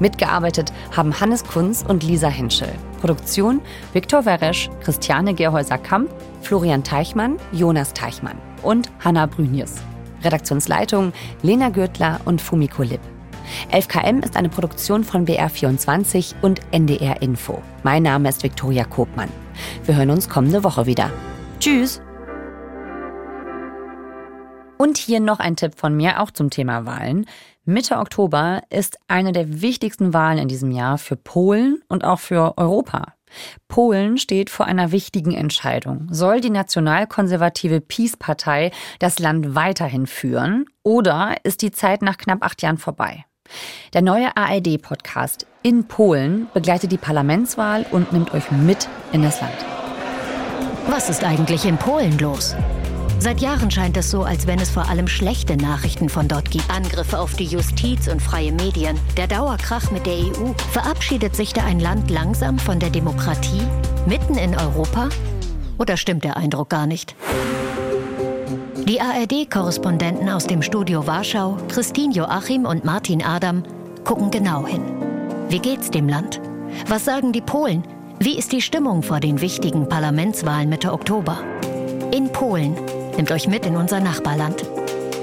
Mitgearbeitet 0.00 0.72
haben 0.96 1.20
Hannes 1.20 1.44
Kunz 1.44 1.84
und 1.86 2.02
Lisa 2.02 2.26
Henschel. 2.26 2.68
Produktion 3.00 3.60
Viktor 3.92 4.24
Weresch, 4.24 4.68
Christiane 4.82 5.32
Gerhäuser-Kamp, 5.32 6.10
Florian 6.40 6.82
Teichmann, 6.82 7.36
Jonas 7.52 7.94
Teichmann 7.94 8.36
und 8.62 8.90
Hanna 8.98 9.26
Brünjes. 9.26 9.76
Redaktionsleitung 10.24 11.12
Lena 11.42 11.68
Gürtler 11.68 12.20
und 12.24 12.40
Fumiko 12.40 12.82
Lipp. 12.82 13.00
11KM 13.70 14.24
ist 14.24 14.36
eine 14.36 14.48
Produktion 14.48 15.04
von 15.04 15.24
BR24 15.24 16.34
und 16.42 16.60
NDR 16.72 17.22
Info. 17.22 17.62
Mein 17.84 18.02
Name 18.02 18.28
ist 18.28 18.42
Viktoria 18.42 18.84
Kobmann. 18.84 19.30
Wir 19.84 19.94
hören 19.94 20.10
uns 20.10 20.28
kommende 20.28 20.64
Woche 20.64 20.86
wieder. 20.86 21.12
Tschüss! 21.60 22.00
Und 24.82 24.98
hier 24.98 25.20
noch 25.20 25.38
ein 25.38 25.54
Tipp 25.54 25.74
von 25.76 25.96
mir, 25.96 26.20
auch 26.20 26.32
zum 26.32 26.50
Thema 26.50 26.84
Wahlen. 26.86 27.26
Mitte 27.64 27.98
Oktober 27.98 28.62
ist 28.70 28.98
eine 29.06 29.30
der 29.30 29.62
wichtigsten 29.62 30.12
Wahlen 30.12 30.38
in 30.38 30.48
diesem 30.48 30.72
Jahr 30.72 30.98
für 30.98 31.14
Polen 31.14 31.80
und 31.86 32.02
auch 32.02 32.18
für 32.18 32.58
Europa. 32.58 33.14
Polen 33.68 34.18
steht 34.18 34.50
vor 34.50 34.66
einer 34.66 34.90
wichtigen 34.90 35.32
Entscheidung. 35.32 36.08
Soll 36.10 36.40
die 36.40 36.50
nationalkonservative 36.50 37.80
Peace-Partei 37.80 38.72
das 38.98 39.20
Land 39.20 39.54
weiterhin 39.54 40.08
führen 40.08 40.66
oder 40.82 41.36
ist 41.44 41.62
die 41.62 41.70
Zeit 41.70 42.02
nach 42.02 42.18
knapp 42.18 42.44
acht 42.44 42.62
Jahren 42.62 42.78
vorbei? 42.78 43.24
Der 43.92 44.02
neue 44.02 44.36
ARD-Podcast 44.36 45.46
in 45.62 45.86
Polen 45.86 46.48
begleitet 46.52 46.90
die 46.90 46.98
Parlamentswahl 46.98 47.86
und 47.92 48.12
nimmt 48.12 48.34
euch 48.34 48.50
mit 48.50 48.88
in 49.12 49.22
das 49.22 49.40
Land. 49.40 49.54
Was 50.88 51.08
ist 51.08 51.22
eigentlich 51.22 51.64
in 51.64 51.78
Polen 51.78 52.18
los? 52.18 52.56
Seit 53.22 53.40
Jahren 53.40 53.70
scheint 53.70 53.96
es 53.96 54.10
so, 54.10 54.24
als 54.24 54.48
wenn 54.48 54.58
es 54.58 54.68
vor 54.68 54.88
allem 54.88 55.06
schlechte 55.06 55.56
Nachrichten 55.56 56.08
von 56.08 56.26
dort 56.26 56.50
gibt. 56.50 56.68
Angriffe 56.68 57.20
auf 57.20 57.34
die 57.34 57.44
Justiz 57.44 58.08
und 58.08 58.20
freie 58.20 58.50
Medien, 58.50 58.98
der 59.16 59.28
Dauerkrach 59.28 59.92
mit 59.92 60.06
der 60.06 60.14
EU. 60.14 60.52
Verabschiedet 60.72 61.36
sich 61.36 61.52
da 61.52 61.62
ein 61.62 61.78
Land 61.78 62.10
langsam 62.10 62.58
von 62.58 62.80
der 62.80 62.90
Demokratie? 62.90 63.62
Mitten 64.06 64.34
in 64.34 64.56
Europa? 64.56 65.08
Oder 65.78 65.96
stimmt 65.96 66.24
der 66.24 66.36
Eindruck 66.36 66.70
gar 66.70 66.88
nicht? 66.88 67.14
Die 68.88 69.00
ARD-Korrespondenten 69.00 70.28
aus 70.28 70.48
dem 70.48 70.60
Studio 70.60 71.06
Warschau, 71.06 71.58
Christine 71.68 72.12
Joachim 72.12 72.64
und 72.64 72.84
Martin 72.84 73.22
Adam, 73.22 73.62
gucken 74.02 74.32
genau 74.32 74.66
hin. 74.66 74.82
Wie 75.48 75.60
geht's 75.60 75.92
dem 75.92 76.08
Land? 76.08 76.40
Was 76.88 77.04
sagen 77.04 77.30
die 77.32 77.40
Polen? 77.40 77.84
Wie 78.18 78.36
ist 78.36 78.50
die 78.50 78.62
Stimmung 78.62 79.04
vor 79.04 79.20
den 79.20 79.40
wichtigen 79.40 79.88
Parlamentswahlen 79.88 80.68
Mitte 80.68 80.92
Oktober? 80.92 81.38
In 82.10 82.28
Polen 82.32 82.74
Nehmt 83.16 83.30
euch 83.30 83.46
mit 83.46 83.66
in 83.66 83.76
unser 83.76 84.00
Nachbarland. 84.00 84.64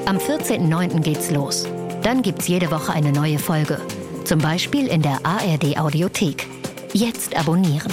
Am 0.06 0.18
14.09. 0.18 1.02
geht's 1.02 1.32
los. 1.32 1.68
Dann 2.04 2.22
gibt's 2.22 2.48
jede 2.48 2.72
Woche 2.72 2.94
eine 2.94 3.12
neue 3.12 3.40
Folge. 3.40 3.80
Zum 4.24 4.40
Beispiel 4.40 4.88
in 4.88 5.02
der 5.02 5.20
ARD 5.24 5.78
Audiothek. 5.78 6.48
Jetzt 6.94 7.36
abonnieren. 7.38 7.92